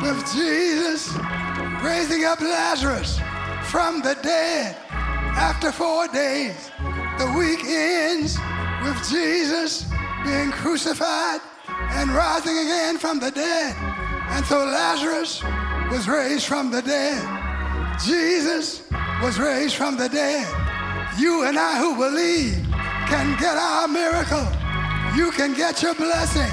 with 0.02 0.18
Jesus 0.34 1.16
raising 1.80 2.24
up 2.24 2.40
Lazarus 2.40 3.20
from 3.70 4.02
the 4.02 4.18
dead 4.20 4.74
after 5.38 5.70
four 5.70 6.08
days. 6.08 6.70
The 7.18 7.32
week 7.38 7.64
ends 7.64 8.36
with 8.82 8.96
Jesus 9.08 9.86
being 10.24 10.50
crucified 10.50 11.40
and 11.92 12.10
rising 12.10 12.58
again 12.58 12.98
from 12.98 13.20
the 13.20 13.30
dead. 13.30 13.76
And 14.30 14.44
so 14.46 14.64
Lazarus 14.64 15.40
was 15.92 16.08
raised 16.08 16.46
from 16.46 16.72
the 16.72 16.82
dead. 16.82 17.22
Jesus 18.04 18.82
was 19.22 19.38
raised 19.38 19.76
from 19.76 19.96
the 19.96 20.08
dead. 20.08 20.48
You 21.16 21.44
and 21.44 21.56
I 21.56 21.78
who 21.78 21.94
believe 21.94 22.56
can 23.06 23.38
get 23.38 23.56
our 23.56 23.86
miracle. 23.86 24.59
You 25.14 25.32
can 25.32 25.54
get 25.54 25.82
your 25.82 25.94
blessing. 25.94 26.50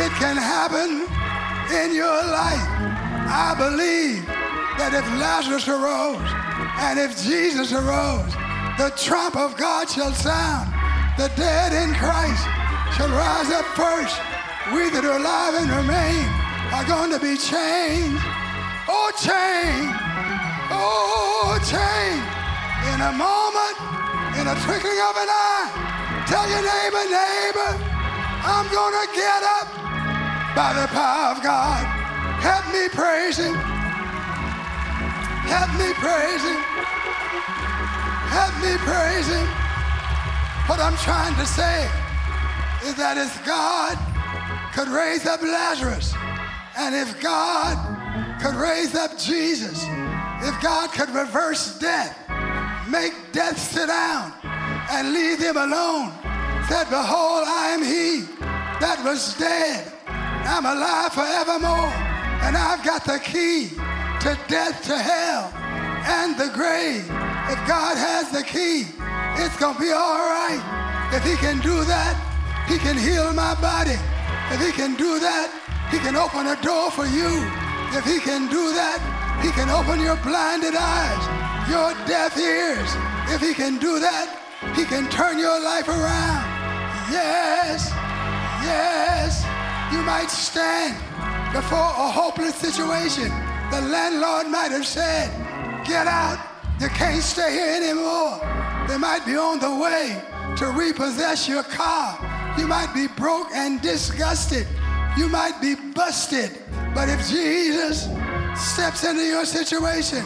It 0.00 0.12
can 0.16 0.36
happen 0.36 1.04
in 1.76 1.94
your 1.94 2.20
life. 2.24 2.68
I 3.28 3.54
believe 3.56 4.24
that 4.80 4.96
if 4.96 5.04
Lazarus 5.20 5.68
arose 5.68 6.24
and 6.80 6.98
if 6.98 7.20
Jesus 7.22 7.72
arose, 7.72 8.32
the 8.80 8.88
trump 8.96 9.36
of 9.36 9.56
God 9.56 9.90
shall 9.90 10.12
sound. 10.12 10.72
The 11.18 11.28
dead 11.36 11.76
in 11.76 11.94
Christ 11.94 12.44
shall 12.96 13.12
rise 13.12 13.52
up 13.52 13.68
first. 13.76 14.16
We 14.72 14.88
that 14.88 15.04
are 15.04 15.20
alive 15.20 15.60
and 15.60 15.68
remain 15.68 16.24
are 16.72 16.88
going 16.88 17.12
to 17.12 17.20
be 17.20 17.36
changed. 17.36 18.24
Oh, 18.88 19.12
change. 19.20 19.92
Oh, 20.72 21.60
change. 21.68 22.24
In 22.88 22.98
a 23.04 23.12
moment, 23.12 23.76
in 24.40 24.48
a 24.48 24.56
twinkling 24.64 25.00
of 25.04 25.14
an 25.20 25.28
eye. 25.28 25.91
Tell 26.26 26.48
your 26.48 26.62
neighbor, 26.62 27.04
neighbor, 27.10 27.70
I'm 28.44 28.68
to 28.68 29.06
get 29.14 29.42
up 29.42 29.68
by 30.54 30.72
the 30.74 30.86
power 30.88 31.34
of 31.34 31.42
God. 31.42 31.82
Help 32.40 32.72
me 32.72 32.88
praise 32.88 33.38
him. 33.38 33.54
Help 35.46 35.70
me 35.78 35.92
praise 35.94 36.42
him. 36.42 36.60
Help 38.30 38.54
me 38.62 38.76
praise 38.78 39.26
him. 39.26 39.46
What 40.68 40.80
I'm 40.80 40.96
trying 40.98 41.34
to 41.36 41.46
say 41.46 41.88
is 42.84 42.94
that 42.94 43.18
if 43.18 43.44
God 43.44 43.98
could 44.74 44.88
raise 44.88 45.26
up 45.26 45.42
Lazarus, 45.42 46.14
and 46.76 46.94
if 46.94 47.20
God 47.20 48.40
could 48.40 48.54
raise 48.54 48.94
up 48.94 49.18
Jesus, 49.18 49.84
if 50.42 50.60
God 50.62 50.92
could 50.92 51.10
reverse 51.10 51.78
death, 51.78 52.16
make 52.88 53.12
death 53.32 53.58
sit 53.58 53.88
down 53.88 54.32
and 54.92 55.12
leave 55.12 55.40
them 55.40 55.56
alone. 55.56 56.12
Said, 56.68 56.84
Behold, 56.92 57.44
I 57.48 57.72
am 57.72 57.82
he 57.82 58.28
that 58.82 58.98
was 59.04 59.38
dead. 59.38 59.90
I'm 60.44 60.66
alive 60.66 61.14
forevermore. 61.14 61.94
And 62.42 62.56
I've 62.58 62.84
got 62.84 63.06
the 63.06 63.22
key 63.22 63.70
to 64.26 64.34
death, 64.50 64.82
to 64.90 64.98
hell, 64.98 65.54
and 66.04 66.36
the 66.36 66.50
grave. 66.50 67.06
If 67.46 67.58
God 67.70 67.94
has 67.96 68.30
the 68.34 68.42
key, 68.42 68.90
it's 69.38 69.56
to 69.62 69.70
be 69.78 69.94
all 69.94 70.18
right. 70.18 70.60
If 71.14 71.22
he 71.22 71.36
can 71.36 71.62
do 71.62 71.84
that, 71.86 72.18
he 72.66 72.76
can 72.78 72.98
heal 72.98 73.32
my 73.32 73.54
body. 73.62 73.96
If 74.50 74.60
he 74.60 74.72
can 74.72 74.98
do 74.98 75.18
that, 75.20 75.48
he 75.90 75.98
can 75.98 76.16
open 76.16 76.50
a 76.50 76.58
door 76.60 76.90
for 76.90 77.06
you. 77.06 77.30
If 77.94 78.04
he 78.04 78.18
can 78.18 78.50
do 78.50 78.74
that, 78.74 78.98
he 79.46 79.50
can 79.54 79.70
open 79.70 80.00
your 80.02 80.16
blinded 80.26 80.74
eyes, 80.74 81.22
your 81.70 81.94
deaf 82.06 82.36
ears. 82.36 82.90
If 83.30 83.40
he 83.40 83.54
can 83.54 83.78
do 83.78 84.00
that, 84.00 84.41
he 84.74 84.84
can 84.84 85.08
turn 85.10 85.38
your 85.38 85.60
life 85.60 85.88
around. 85.88 86.44
Yes, 87.10 87.90
yes, 88.64 89.44
you 89.92 90.02
might 90.02 90.30
stand 90.30 90.94
before 91.52 91.78
a 91.78 92.08
hopeless 92.10 92.54
situation. 92.54 93.28
The 93.70 93.80
landlord 93.80 94.48
might 94.48 94.70
have 94.70 94.86
said, 94.86 95.30
Get 95.86 96.06
out, 96.06 96.38
you 96.80 96.88
can't 96.88 97.22
stay 97.22 97.52
here 97.52 97.76
anymore. 97.76 98.38
They 98.88 98.96
might 98.96 99.24
be 99.26 99.36
on 99.36 99.58
the 99.58 99.74
way 99.74 100.22
to 100.56 100.66
repossess 100.72 101.48
your 101.48 101.62
car. 101.62 102.18
You 102.58 102.66
might 102.66 102.92
be 102.94 103.06
broke 103.06 103.48
and 103.52 103.80
disgusted. 103.80 104.66
You 105.16 105.28
might 105.28 105.60
be 105.60 105.74
busted. 105.74 106.50
But 106.94 107.08
if 107.08 107.28
Jesus 107.28 108.08
steps 108.56 109.04
into 109.04 109.22
your 109.22 109.44
situation, 109.44 110.22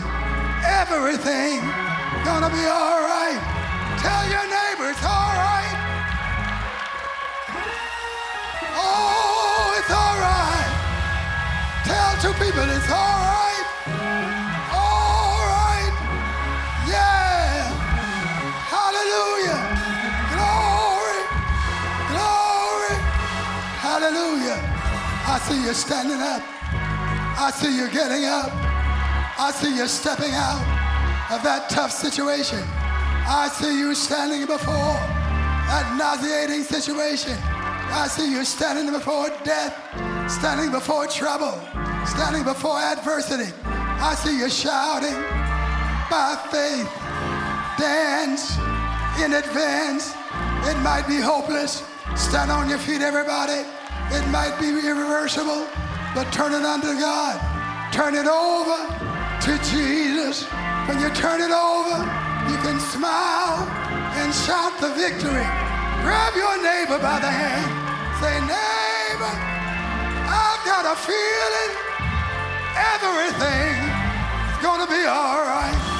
everything 0.64 1.60
gonna 2.24 2.50
be 2.50 2.66
all 2.66 3.00
right. 3.02 3.55
Tell 3.98 4.24
your 4.28 4.46
neighbor 4.46 4.90
it's 4.90 5.04
all 5.04 5.32
right. 5.34 5.96
Oh, 8.76 9.76
it's 9.78 9.90
all 9.90 10.16
right. 10.20 10.70
Tell 11.84 12.12
two 12.22 12.34
people 12.42 12.66
it's 12.76 12.90
all 12.90 13.18
right. 13.34 13.66
All 14.72 15.40
right. 15.48 15.94
Yeah. 16.86 17.72
Hallelujah. 18.74 19.60
Glory. 20.34 21.20
Glory. 22.12 22.96
Hallelujah. 23.80 24.58
I 25.26 25.38
see 25.46 25.62
you 25.64 25.74
standing 25.74 26.20
up. 26.20 26.42
I 27.38 27.50
see 27.50 27.76
you 27.76 27.88
getting 27.90 28.24
up. 28.24 28.50
I 29.38 29.50
see 29.52 29.76
you 29.76 29.86
stepping 29.86 30.32
out 30.32 30.60
of 31.30 31.42
that 31.42 31.68
tough 31.68 31.92
situation. 31.92 32.62
I 33.28 33.48
see 33.48 33.78
you 33.78 33.94
standing 33.94 34.46
before 34.46 34.94
that 35.66 35.96
nauseating 35.98 36.62
situation. 36.62 37.36
I 37.90 38.06
see 38.06 38.30
you 38.30 38.44
standing 38.44 38.92
before 38.92 39.30
death, 39.42 39.74
standing 40.30 40.70
before 40.70 41.08
trouble, 41.08 41.58
standing 42.06 42.44
before 42.44 42.78
adversity. 42.78 43.52
I 43.64 44.14
see 44.14 44.38
you 44.38 44.48
shouting 44.48 45.18
by 46.08 46.38
faith. 46.54 46.86
Dance 47.78 48.56
in 49.18 49.34
advance. 49.34 50.14
It 50.70 50.78
might 50.82 51.06
be 51.08 51.18
hopeless. 51.18 51.82
Stand 52.14 52.52
on 52.52 52.68
your 52.68 52.78
feet, 52.78 53.02
everybody. 53.02 53.66
It 54.14 54.26
might 54.30 54.56
be 54.60 54.68
irreversible, 54.68 55.66
but 56.14 56.30
turn 56.32 56.52
it 56.52 56.62
unto 56.62 56.94
God. 56.94 57.42
Turn 57.92 58.14
it 58.14 58.26
over 58.26 58.86
to 59.42 59.52
Jesus. 59.70 60.44
When 60.86 61.00
you 61.00 61.10
turn 61.10 61.40
it 61.40 61.50
over, 61.50 61.98
you 62.50 62.56
can 62.58 62.75
smile 62.96 63.68
and 64.16 64.32
shout 64.32 64.72
the 64.80 64.88
victory. 64.94 65.48
Grab 66.00 66.32
your 66.34 66.56
neighbor 66.62 66.98
by 66.98 67.20
the 67.20 67.28
hand. 67.28 67.68
Say, 68.20 68.34
neighbor, 68.40 69.34
I've 70.24 70.62
got 70.64 70.84
a 70.88 70.96
feeling 70.96 71.72
everything's 72.94 74.62
gonna 74.64 74.88
be 74.88 75.04
all 75.04 75.44
right. 75.44 75.95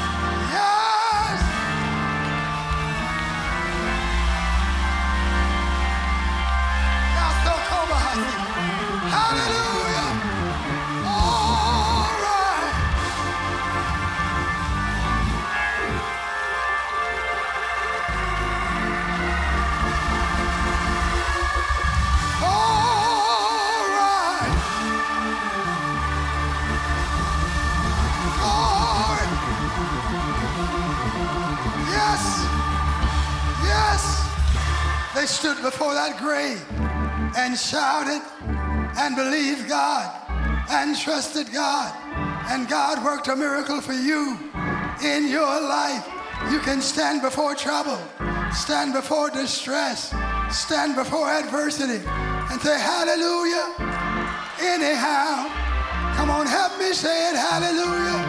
They 35.17 35.25
stood 35.25 35.57
before 35.63 35.95
that 35.95 36.19
grave 36.19 36.61
and 37.41 37.57
shouted 37.57 38.21
and 39.01 39.17
believed 39.17 39.67
God 39.67 40.13
and 40.69 40.93
trusted 40.95 41.51
God. 41.55 41.89
And 42.53 42.69
God 42.69 43.03
worked 43.03 43.27
a 43.29 43.35
miracle 43.35 43.81
for 43.81 43.95
you 43.95 44.37
in 45.03 45.29
your 45.29 45.57
life. 45.65 46.07
You 46.53 46.61
can 46.61 46.83
stand 46.83 47.23
before 47.23 47.55
trouble, 47.55 47.97
stand 48.53 48.93
before 48.93 49.31
distress, 49.31 50.13
stand 50.53 50.95
before 50.95 51.31
adversity, 51.31 52.05
and 52.53 52.61
say, 52.61 52.79
Hallelujah. 52.79 53.73
Anyhow, 54.61 55.49
come 56.13 56.29
on, 56.29 56.47
help 56.47 56.79
me 56.79 56.93
say 56.93 57.31
it. 57.31 57.37
Hallelujah. 57.37 58.21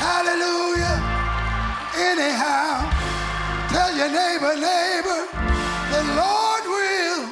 Hallelujah. 0.00 0.96
Anyhow, 2.00 2.88
tell 3.68 3.92
your 3.94 4.08
neighbor, 4.08 4.56
neighbor, 4.56 5.57
the 5.90 6.02
Lord 6.14 6.64
will 6.64 7.22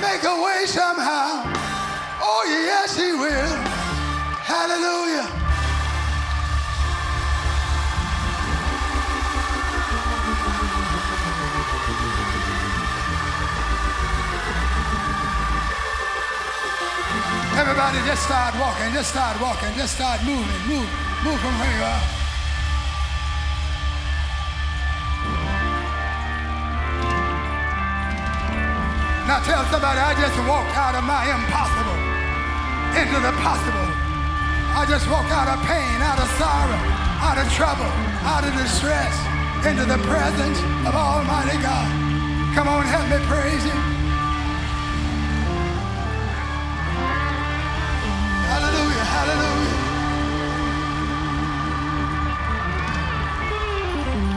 make 0.00 0.22
a 0.22 0.36
way 0.42 0.66
somehow. 0.66 1.42
Oh, 2.22 2.44
yes, 2.46 2.96
He 2.96 3.12
will. 3.12 3.56
Hallelujah. 4.46 5.26
Everybody 17.58 17.98
just 18.06 18.22
start 18.22 18.54
walking, 18.60 18.92
just 18.92 19.10
start 19.10 19.40
walking, 19.40 19.74
just 19.74 19.94
start 19.94 20.22
moving, 20.24 20.46
move, 20.68 20.88
move 21.24 21.40
from 21.40 21.58
where 21.58 21.76
you 21.76 21.82
are. 21.82 22.15
Now 29.26 29.42
tell 29.42 29.66
somebody 29.74 29.98
I 29.98 30.14
just 30.14 30.38
walked 30.46 30.70
out 30.78 30.94
of 30.94 31.02
my 31.02 31.26
impossible 31.26 31.98
into 32.94 33.18
the 33.18 33.34
possible. 33.42 33.90
I 34.78 34.86
just 34.86 35.10
walked 35.10 35.34
out 35.34 35.50
of 35.50 35.58
pain, 35.66 35.98
out 35.98 36.22
of 36.22 36.30
sorrow, 36.38 36.78
out 37.26 37.34
of 37.34 37.50
trouble, 37.58 37.90
out 38.22 38.46
of 38.46 38.54
distress, 38.54 39.10
into 39.66 39.82
the 39.82 39.98
presence 40.06 40.62
of 40.86 40.94
Almighty 40.94 41.58
God. 41.58 41.90
Come 42.54 42.68
on, 42.68 42.86
help 42.86 43.10
me 43.10 43.18
praise 43.26 43.64
Him. 43.66 43.80
Hallelujah, 48.46 49.06
hallelujah. 49.10 49.74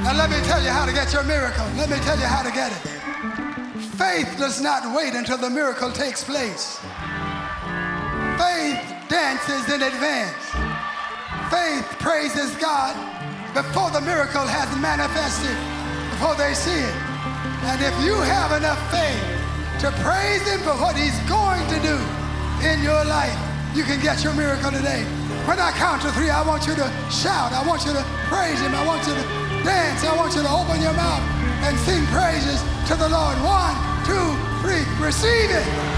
Now 0.01 0.17
let 0.17 0.29
me 0.33 0.41
tell 0.49 0.63
you 0.63 0.69
how 0.69 0.85
to 0.85 0.93
get 0.93 1.13
your 1.13 1.23
miracle. 1.23 1.67
Let 1.77 1.89
me 1.91 1.97
tell 1.97 2.17
you 2.17 2.25
how 2.25 2.41
to 2.41 2.49
get 2.49 2.71
it. 2.73 2.88
Faith 3.99 4.37
does 4.37 4.61
not 4.61 4.95
wait 4.95 5.13
until 5.13 5.35
the 5.35 5.49
miracle 5.49 5.91
takes 5.91 6.23
place. 6.23 6.79
Faith 8.39 8.79
dances 9.11 9.67
in 9.67 9.83
advance. 9.83 10.39
Faith 11.51 11.83
praises 11.99 12.55
God 12.63 12.95
before 13.51 13.91
the 13.91 13.99
miracle 13.99 14.47
has 14.47 14.71
manifested, 14.79 15.51
before 16.15 16.31
they 16.39 16.55
see 16.55 16.79
it. 16.79 16.95
And 17.67 17.83
if 17.83 17.91
you 17.99 18.15
have 18.23 18.55
enough 18.55 18.79
faith 18.87 19.19
to 19.83 19.91
praise 19.99 20.47
Him 20.47 20.63
for 20.63 20.79
what 20.79 20.95
He's 20.95 21.19
going 21.27 21.67
to 21.67 21.77
do 21.83 21.99
in 22.63 22.79
your 22.79 23.03
life, 23.03 23.35
you 23.75 23.83
can 23.83 23.99
get 23.99 24.23
your 24.23 24.31
miracle 24.31 24.71
today. 24.71 25.03
When 25.43 25.59
I 25.59 25.75
count 25.75 26.07
to 26.07 26.11
three, 26.15 26.31
I 26.31 26.39
want 26.47 26.63
you 26.71 26.75
to 26.79 26.87
shout. 27.11 27.51
I 27.51 27.67
want 27.67 27.83
you 27.83 27.91
to 27.91 28.05
praise 28.31 28.63
Him. 28.63 28.71
I 28.79 28.87
want 28.87 29.03
you 29.03 29.11
to 29.11 29.25
dance. 29.67 30.07
I 30.07 30.15
want 30.15 30.39
you 30.39 30.41
to 30.47 30.51
open 30.55 30.79
your 30.79 30.95
mouth 30.95 31.19
and 31.67 31.75
sing 31.83 31.99
praises 32.15 32.63
to 32.87 32.95
the 32.95 33.11
Lord. 33.11 33.35
One, 33.43 33.88
two, 34.09 34.35
three. 34.61 34.83
Receive 35.05 35.51
it. 35.51 35.88